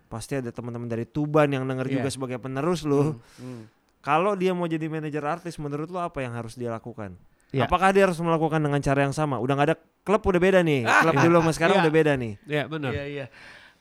pasti 0.07 0.37
ada 0.37 0.53
teman-teman 0.53 0.85
dari 0.87 1.09
Tuban 1.09 1.49
yang 1.49 1.65
denger 1.65 1.89
Iya. 1.89 1.95
juga 1.97 2.09
sebagai 2.11 2.37
penerus 2.37 2.85
lu. 2.85 3.17
Hmm. 3.41 3.65
Kalau 4.03 4.35
dia 4.35 4.53
mau 4.53 4.67
jadi 4.67 4.85
manajer 4.85 5.23
artis 5.23 5.57
menurut 5.57 5.89
lu 5.89 5.97
apa 5.97 6.21
yang 6.21 6.35
harus 6.35 6.53
dia 6.53 6.69
lakukan? 6.69 7.17
Iya. 7.49 7.65
Apakah 7.65 7.97
dia 7.97 8.05
harus 8.05 8.19
melakukan 8.19 8.61
dengan 8.61 8.81
cara 8.81 9.05
yang 9.05 9.15
sama? 9.15 9.39
Udah 9.39 9.55
gak 9.55 9.67
ada 9.69 9.77
klub 10.03 10.21
udah 10.21 10.41
beda 10.41 10.61
nih. 10.61 10.85
Klub 10.85 11.17
dulu 11.17 11.37
sama 11.41 11.53
sekarang 11.55 11.77
Iya. 11.79 11.85
udah 11.87 11.93
beda 11.95 12.13
nih. 12.19 12.33
Iya 12.45 12.63
benar. 12.67 12.91
Iya 12.93 13.05
iya. 13.09 13.27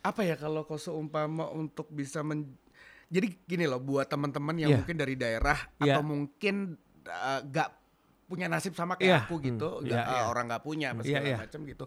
Apa 0.01 0.21
ya 0.21 0.33
kalau 0.33 0.65
kau 0.65 0.75
seumpama 0.75 1.47
untuk 1.47 1.85
bisa 1.87 2.21
men 2.21 2.57
jadi 3.07 3.27
gini 3.43 3.67
loh 3.67 3.77
buat 3.77 4.07
teman-teman 4.07 4.55
yang 4.55 4.69
Iya. 4.71 4.77
mungkin 4.79 4.97
dari 4.97 5.15
daerah 5.15 5.59
Iya. 5.77 5.93
atau 5.93 6.01
mungkin 6.01 6.55
uh, 7.03 7.39
gak 7.43 7.69
punya 8.25 8.47
nasib 8.47 8.71
sama 8.71 8.95
Iya. 8.95 8.99
kayak 9.19 9.21
aku 9.27 9.35
gitu, 9.43 9.67
Hmm. 9.67 9.83
nggak, 9.83 9.99
Iya, 9.99 10.07
eh, 10.07 10.15
iya. 10.15 10.23
orang 10.25 10.45
nggak 10.47 10.63
punya 10.63 10.87
apa 10.89 11.01
Iya, 11.03 11.07
segala 11.11 11.27
iya. 11.27 11.37
macam 11.37 11.59
gitu. 11.67 11.85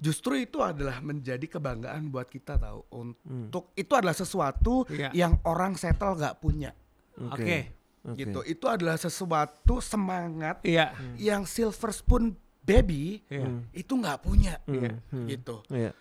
Justru 0.00 0.32
itu 0.40 0.58
adalah 0.58 0.96
menjadi 0.98 1.46
kebanggaan 1.46 2.08
buat 2.08 2.26
kita 2.26 2.56
tahu 2.56 2.80
Hmm. 2.88 3.52
untuk 3.52 3.76
itu 3.76 3.92
adalah 3.92 4.16
sesuatu 4.16 4.88
Iya. 4.88 5.12
yang 5.12 5.36
orang 5.44 5.76
settle 5.76 6.16
nggak 6.16 6.40
punya 6.40 6.72
Oke. 7.28 7.76
Oke. 8.02 8.16
gitu. 8.16 8.40
Itu 8.42 8.66
adalah 8.66 8.96
sesuatu 8.96 9.84
semangat 9.84 10.64
Iya. 10.64 10.96
yang 11.20 11.44
silver 11.44 11.92
spoon 11.92 12.32
baby 12.58 13.20
Iya. 13.28 13.60
itu 13.76 13.92
nggak 13.92 14.18
punya 14.24 14.56
Iya. 14.64 14.96
Hmm. 15.12 15.28
gitu. 15.28 15.60
Iya. 15.68 15.92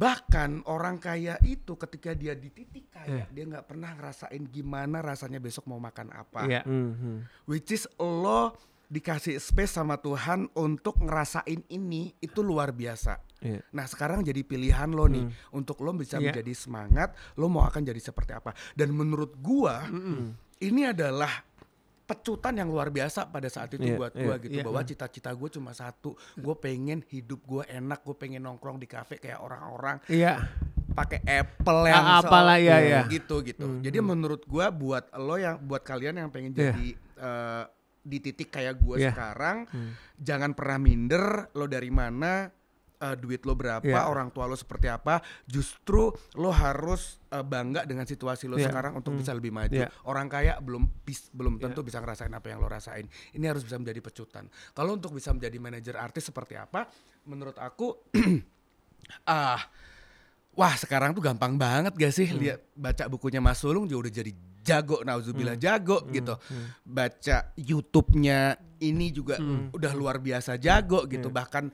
Bahkan 0.00 0.64
orang 0.64 0.96
kaya 0.96 1.36
itu 1.44 1.76
ketika 1.76 2.16
dia 2.16 2.32
di 2.32 2.48
titik 2.48 2.88
kaya, 2.88 3.28
dia 3.28 3.44
nggak 3.44 3.68
pernah 3.68 3.92
ngerasain 3.92 4.40
gimana 4.48 5.04
rasanya 5.04 5.36
besok 5.36 5.68
mau 5.68 5.76
makan 5.76 6.08
apa. 6.16 6.48
Iya. 6.48 6.64
Hmm, 6.64 6.96
hmm. 6.96 7.18
Which 7.44 7.68
is 7.76 7.84
lo 8.00 8.56
dikasih 8.90 9.36
space 9.38 9.76
sama 9.76 10.00
Tuhan 10.00 10.48
untuk 10.56 10.98
ngerasain 11.04 11.62
ini 11.68 12.16
itu 12.16 12.40
luar 12.40 12.72
biasa. 12.72 13.20
Iya. 13.44 13.60
Nah 13.76 13.84
sekarang 13.84 14.24
jadi 14.24 14.40
pilihan 14.40 14.88
lo 14.88 15.04
nih 15.04 15.28
untuk 15.52 15.84
lo 15.84 15.92
bisa 15.92 16.16
Iya. 16.16 16.32
menjadi 16.32 16.52
semangat, 16.56 17.12
lo 17.36 17.52
mau 17.52 17.68
akan 17.68 17.84
jadi 17.84 18.00
seperti 18.00 18.32
apa. 18.32 18.56
Dan 18.72 18.96
menurut 18.96 19.36
gua 19.36 19.84
ini 20.60 20.82
adalah 20.88 21.44
pecutan 22.10 22.58
yang 22.58 22.66
luar 22.66 22.90
biasa 22.90 23.30
pada 23.30 23.46
saat 23.46 23.70
itu 23.70 23.86
Iya, 23.86 23.94
buat 23.94 24.12
iya, 24.12 24.24
gua 24.26 24.34
gitu 24.36 24.56
iya. 24.58 24.64
bahwa 24.66 24.82
cita-cita 24.82 25.30
gue 25.30 25.48
cuma 25.48 25.70
satu, 25.70 26.10
gue 26.34 26.54
pengen 26.58 27.06
hidup 27.06 27.38
gue 27.40 27.62
enak, 27.64 28.02
gue 28.02 28.16
pengen 28.18 28.42
nongkrong 28.42 28.76
di 28.76 28.90
kafe 28.90 29.16
kayak 29.16 29.38
orang-orang 29.38 30.02
Iya. 30.06 30.42
pakai 30.90 31.22
Apple 31.22 31.86
yang 31.86 32.02
Ah, 32.04 32.18
apalah, 32.18 32.58
so- 32.58 32.66
iya, 32.66 32.76
iya. 32.82 33.00
gitu 33.06 33.46
gitu. 33.46 33.78
Jadi 33.78 33.98
menurut 34.02 34.42
gua 34.42 34.68
buat 34.68 35.06
lo 35.14 35.38
yang 35.38 35.62
buat 35.62 35.86
kalian 35.86 36.18
yang 36.18 36.28
pengen 36.28 36.50
Iya. 36.50 36.74
jadi 36.74 36.88
eh, 37.20 37.64
di 38.00 38.18
titik 38.18 38.50
kayak 38.50 38.80
gua 38.80 38.96
Iya. 38.98 39.12
sekarang, 39.14 39.70
jangan 40.16 40.50
pernah 40.50 40.80
minder 40.80 41.24
lo 41.52 41.68
dari 41.68 41.92
mana, 41.92 42.50
eh, 43.00 43.16
duit 43.16 43.40
lo 43.42 43.56
berapa, 43.56 43.80
Iya. 43.80 44.04
orang 44.06 44.28
tua 44.28 44.44
lo 44.44 44.52
seperti 44.52 44.86
apa. 44.86 45.18
Justru 45.42 46.12
lo 46.36 46.50
harus 46.50 47.16
eh, 47.26 47.40
bangga 47.40 47.82
dengan 47.82 48.04
situasi 48.04 48.44
lo 48.44 48.54
Iya. 48.54 48.68
sekarang 48.68 48.92
untuk 48.94 49.16
bisa 49.16 49.32
lebih 49.32 49.50
maju. 49.50 49.72
Iya. 49.72 49.88
Orang 50.04 50.28
kaya 50.28 50.60
belum 50.60 50.84
bis- 51.00 51.32
belum 51.32 51.56
tentu 51.56 51.80
bisa 51.80 51.96
ngerasain 51.98 52.28
apa 52.28 52.46
yang 52.46 52.60
lo 52.60 52.68
rasain. 52.68 53.08
Ini 53.32 53.44
harus 53.46 53.64
bisa 53.64 53.74
menjadi 53.74 54.00
pecutan. 54.00 54.44
Kalau 54.70 54.94
untuk 54.94 55.10
bisa 55.10 55.32
menjadi 55.32 55.56
manajer 55.56 55.96
artis 55.96 56.26
seperti 56.26 56.54
apa? 56.54 56.84
Menurut 57.24 57.56
aku 57.56 57.96
ah 59.26 59.60
Wah 60.50 60.74
sekarang 60.74 61.14
tuh 61.14 61.22
gampang 61.22 61.54
banget 61.54 61.94
gak 61.94 62.10
sih 62.10 62.26
lihat 62.28 62.74
baca 62.74 63.06
bukunya 63.06 63.38
Mas 63.38 63.62
Sulung 63.62 63.86
juga 63.86 64.10
udah 64.10 64.12
jadi 64.12 64.32
jago 64.60 65.00
nauzubillah 65.00 65.54
jago 65.56 66.02
gitu. 66.10 66.34
Baca 66.82 67.54
YouTube-nya 67.54 68.58
ini 68.78 69.08
juga 69.08 69.38
udah 69.70 69.92
luar 69.94 70.18
biasa 70.18 70.58
jago 70.58 71.06
gitu. 71.06 71.30
Bahkan 71.30 71.70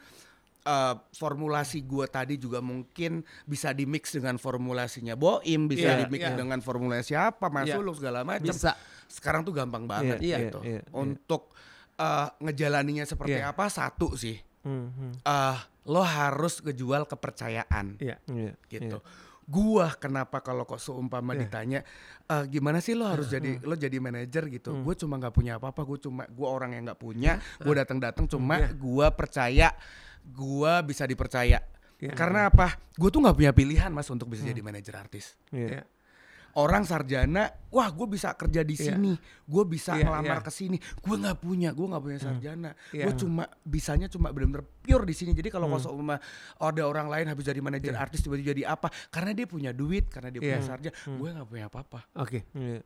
eh, 0.66 0.94
formulasi 1.14 1.86
gua 1.86 2.04
tadi 2.04 2.34
juga 2.36 2.58
mungkin 2.58 3.22
bisa 3.46 3.70
dimix 3.70 4.10
dengan 4.10 4.34
formulasinya 4.36 5.14
Boim, 5.14 5.70
bisa 5.70 5.94
Iya, 5.94 5.98
dimix 6.02 6.26
iya. 6.26 6.34
dengan 6.34 6.58
formulasi 6.58 7.14
apa 7.14 7.46
Mas 7.46 7.70
Iya. 7.70 7.78
Sulung 7.78 7.94
segala 7.94 8.26
macam. 8.26 8.50
Bisa. 8.50 8.74
Sekarang 9.06 9.46
tuh 9.46 9.54
gampang 9.54 9.86
banget 9.86 10.18
Iya, 10.18 10.50
gitu. 10.50 10.58
iya, 10.66 10.70
iya, 10.76 10.80
iya. 10.82 10.90
Untuk 10.92 11.54
eh, 11.96 12.28
ngejalaninya 12.42 13.06
seperti 13.06 13.38
Iya. 13.38 13.54
apa 13.54 13.70
satu 13.70 14.12
sih. 14.12 14.36
Hmm. 14.66 15.14
eh 15.22 15.58
lo 15.86 16.02
harus 16.02 16.58
ngejual 16.58 17.06
kepercayaan 17.06 18.02
Iya. 18.02 18.18
Iya. 18.26 18.52
gitu. 18.66 18.98
Gua 19.46 19.94
kenapa 19.94 20.42
kalau 20.42 20.66
kok 20.66 20.82
seumpama 20.82 21.32
Iya. 21.32 21.46
ditanya 21.46 21.80
"Eh, 22.26 22.44
gimana 22.50 22.82
sih 22.82 22.98
lo 22.98 23.06
harus 23.06 23.30
jadi 23.30 23.62
lo 23.62 23.78
jadi 23.78 24.02
manajer 24.02 24.50
gitu. 24.50 24.74
Hmm. 24.74 24.82
Gue 24.82 24.98
cuma 24.98 25.14
nggak 25.16 25.30
punya 25.30 25.62
apa-apa, 25.62 25.86
gue 25.86 26.02
cuma 26.02 26.26
gua 26.26 26.50
orang 26.50 26.74
yang 26.74 26.90
nggak 26.90 26.98
punya, 26.98 27.38
gue 27.62 27.70
datang-datang 27.72 28.26
cuma 28.26 28.58
Iya. 28.58 28.74
gua 28.74 29.06
percaya 29.14 29.70
gua 30.26 30.82
bisa 30.82 31.06
dipercaya. 31.06 31.62
Iya. 31.96 32.12
Karena 32.12 32.52
apa? 32.52 32.76
Gue 32.92 33.08
tuh 33.08 33.24
nggak 33.24 33.36
punya 33.36 33.52
pilihan 33.56 33.88
mas 33.88 34.08
untuk 34.12 34.28
bisa 34.28 34.44
jadi 34.44 34.60
manajer 34.60 34.92
artis. 35.00 35.32
Iya. 35.48 35.68
Iya. 35.68 35.82
Orang 36.56 36.88
sarjana, 36.88 37.52
wah 37.68 37.84
gue 37.92 38.08
bisa 38.08 38.32
kerja 38.32 38.64
di 38.64 38.80
Iya. 38.80 38.96
sini, 38.96 39.12
gue 39.44 39.64
bisa 39.68 39.92
Iya, 39.92 40.08
ngelamar 40.08 40.40
iya. 40.40 40.44
ke 40.44 40.48
sini. 40.48 40.80
Gue 41.04 41.20
nggak 41.20 41.36
punya, 41.36 41.68
gue 41.76 41.84
nggak 41.84 42.00
punya 42.00 42.16
sarjana. 42.16 42.70
Iya. 42.96 43.04
Gue 43.04 43.12
cuma 43.12 43.44
bisanya 43.60 44.08
cuma 44.08 44.32
benar-benar 44.32 44.64
pure 44.80 45.04
di 45.04 45.12
sini. 45.12 45.36
Jadi 45.36 45.52
kalau 45.52 45.68
kosong 45.68 46.00
seumpama 46.00 46.16
ada 46.56 46.82
orang 46.88 47.12
lain 47.12 47.28
habis 47.28 47.44
jadi 47.44 47.60
manajer 47.60 47.92
Iya. 47.92 48.00
artis 48.00 48.24
tiba-tiba 48.24 48.56
jadi 48.56 48.62
apa? 48.72 48.88
Karena 49.12 49.36
dia 49.36 49.44
punya 49.44 49.68
duit, 49.76 50.08
karena 50.08 50.32
dia 50.32 50.40
punya 50.40 50.60
Iya. 50.60 50.64
sarjana. 50.64 50.96
Gue 50.96 51.28
nggak 51.28 51.48
punya 51.48 51.64
apa-apa. 51.68 52.00
Oke. 52.16 52.48
Iya. 52.56 52.80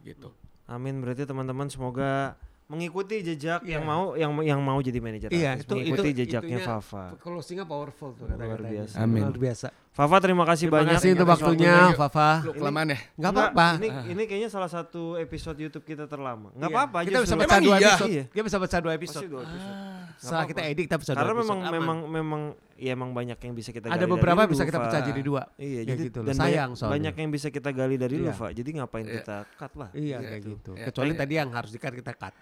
Gitu. 0.00 0.28
Amin 0.64 1.04
berarti 1.04 1.28
teman-teman 1.28 1.68
semoga 1.68 2.32
mengikuti 2.70 3.18
jejak 3.20 3.60
Iya. 3.60 3.72
yang 3.74 3.82
mau 3.82 4.14
yang 4.14 4.30
yang 4.40 4.60
mau 4.62 4.78
jadi 4.78 4.96
manajer 4.96 5.28
Iya, 5.28 5.58
artis, 5.58 5.66
itu 5.66 5.74
mengikuti 5.74 6.08
itu 6.08 6.18
jejaknya 6.22 6.56
itunya 6.56 6.68
Fafa. 6.70 7.04
Closingnya 7.18 7.66
powerful 7.66 8.14
tuh 8.14 8.24
Luar 8.24 8.38
kata-katanya. 8.38 8.70
biasa. 8.70 8.94
Amin. 8.96 9.22
Luar 9.26 9.36
biasa. 9.36 9.66
Fafa 9.90 10.16
terima 10.18 10.44
kasih 10.46 10.66
Terima 10.66 10.76
banyak 10.78 10.96
kasih 10.96 11.10
untuk 11.12 11.28
waktunya. 11.28 11.74
Fafa. 11.92 12.28
Lu 12.46 12.52
kelamaan 12.54 12.88
ya? 12.88 12.98
Nggak 13.10 13.10
Enggak, 13.18 13.32
apa-apa. 13.50 13.66
Ini 13.76 13.88
ini 14.08 14.22
kayaknya 14.24 14.48
salah 14.48 14.70
satu 14.70 15.02
episode 15.16 15.58
YouTube 15.58 15.82
kita 15.84 16.06
terlama. 16.06 16.54
Enggak 16.54 16.70
Iya. 16.70 16.76
apa-apa 16.78 16.98
Kita 17.02 17.10
bisa 17.10 17.20
justru. 17.26 17.40
pecah 17.42 17.50
Emang 17.52 17.66
dua 17.66 17.76
iya? 17.76 17.88
episode. 17.90 18.08
Iya. 18.08 18.24
Kita 18.30 18.42
bisa 18.46 18.56
pecah 18.56 18.78
dua 18.78 18.92
Pasti 18.92 19.00
episode. 19.02 19.26
dua 19.28 19.42
episode. 19.42 19.99
Setelah 20.20 20.44
kita 20.44 20.60
edit 20.62 20.84
kita 20.84 20.96
bisa 20.96 21.12
Karena 21.16 21.32
memang 21.32 21.58
Aman. 21.58 21.72
memang 21.72 21.98
memang 22.06 22.42
ya 22.76 22.92
emang 22.92 23.10
banyak 23.10 23.40
yang 23.40 23.54
bisa 23.56 23.72
kita 23.72 23.88
ada 23.88 23.96
gali 23.98 24.12
beberapa 24.12 24.44
dari 24.44 24.52
bisa 24.52 24.62
lu, 24.62 24.68
kita 24.68 24.78
pecah 24.78 25.00
jadi 25.02 25.20
dua. 25.20 25.42
Iya, 25.56 25.80
jadi 25.88 26.02
gitu 26.06 26.18
loh. 26.20 26.26
dan 26.28 26.34
Sayang 26.36 26.52
banyak, 26.70 26.76
soalnya. 26.76 26.92
banyak 26.96 27.14
yang 27.16 27.30
bisa 27.32 27.48
kita 27.48 27.70
gali 27.72 27.96
dari 27.96 28.16
lu, 28.16 28.28
Iya. 28.28 28.36
Fa. 28.36 28.46
Jadi 28.52 28.70
ngapain 28.76 29.04
Iya. 29.04 29.14
kita 29.16 29.36
cut 29.56 29.72
lah. 29.74 29.88
Iya 29.92 30.00
Iya, 30.00 30.16
kayak 30.20 30.40
tuh. 30.40 30.50
gitu. 30.52 30.70
Iya. 30.72 30.84
Kecuali 30.86 31.10
Iya. 31.10 31.18
tadi 31.18 31.32
yang 31.34 31.48
harus 31.50 31.70
di-cut 31.72 31.94
kita 31.96 32.12
cut. 32.14 32.34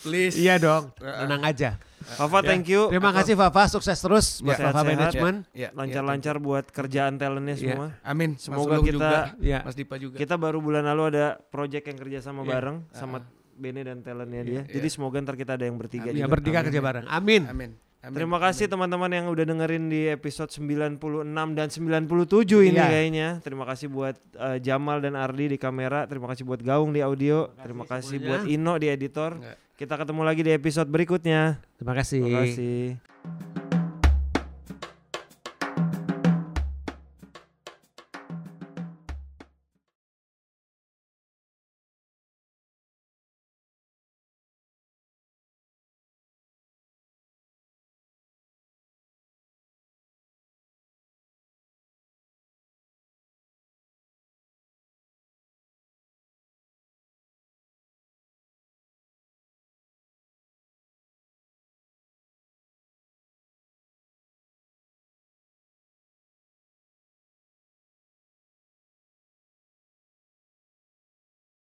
Please. 0.00 0.34
Iya 0.34 0.54
dong. 0.56 0.84
Heeh. 0.96 1.18
Tenang 1.20 1.42
aja. 1.44 1.70
Fafa, 2.00 2.38
Ya. 2.40 2.46
thank 2.46 2.66
you. 2.66 2.82
Terima 2.88 3.10
kasih 3.12 3.34
Fafa, 3.34 3.62
sukses 3.68 3.98
terus 3.98 4.26
buat 4.40 4.54
Ya. 4.54 4.70
Fafa. 4.70 4.82
Management. 4.82 5.38
Lancar-lancar 5.70 6.36
buat 6.38 6.64
kerjaan 6.66 7.14
talentnya 7.14 7.54
Iya. 7.54 7.62
semua. 7.74 7.86
Amin. 8.00 8.30
Semoga 8.36 8.78
kita- 8.78 8.90
juga, 8.92 9.10
Iya. 9.38 9.58
Mas 9.62 9.74
Dipa 9.74 9.96
juga. 9.96 10.14
Kita 10.14 10.34
baru 10.34 10.58
bulan 10.58 10.82
lalu 10.84 11.02
ada 11.10 11.38
project 11.44 11.84
yang 11.86 11.98
kerja 11.98 12.18
sama 12.20 12.42
Iya. 12.42 12.50
bareng 12.52 12.76
sama 12.92 13.18
Bene 13.60 13.84
dan 13.84 14.00
talentnya 14.00 14.40
dia. 14.42 14.52
Iya. 14.64 14.72
Jadi 14.72 14.88
semoga 14.88 15.20
ntar 15.20 15.36
kita 15.36 15.54
ada 15.54 15.62
yang 15.62 15.76
bertiga 15.76 16.08
Ya 16.08 16.24
juga. 16.24 16.32
bertiga 16.32 16.58
Amin. 16.58 16.66
kerja 16.66 16.80
bareng. 16.80 17.04
Amin. 17.06 17.42
Amin. 17.44 17.70
Amin. 18.00 18.16
Terima 18.16 18.40
kasih 18.40 18.64
teman-teman 18.64 19.12
yang 19.12 19.28
udah 19.28 19.44
dengerin 19.44 19.84
di 19.86 20.08
episode 20.08 20.48
96 20.48 20.96
dan 21.52 21.68
97 21.68 22.08
ini 22.64 22.74
Iya. 22.74 22.88
kayaknya. 22.88 23.28
Terima 23.40 23.68
kasih 23.68 23.86
buat 23.86 24.16
eh, 24.16 24.56
Jamal 24.58 24.98
dan 24.98 25.12
Ardi 25.14 25.52
di 25.52 25.58
kamera. 25.60 26.08
Terima 26.08 26.24
kasih 26.26 26.42
buat 26.42 26.58
Gaung 26.58 26.90
di 26.90 27.04
audio. 27.04 27.52
Terima 27.54 27.84
kasih 27.84 28.16
semuanya. 28.16 28.40
buat 28.40 28.42
Ino 28.48 28.72
di 28.74 28.88
editor. 28.88 29.36
Enggak. 29.36 29.56
Kita 29.76 29.94
ketemu 29.96 30.22
lagi 30.24 30.40
di 30.40 30.50
episode 30.50 30.88
berikutnya. 30.88 31.60
Terima 31.76 31.92
kasih. 31.94 32.20
Terima 32.22 32.40
kasih. 32.42 33.09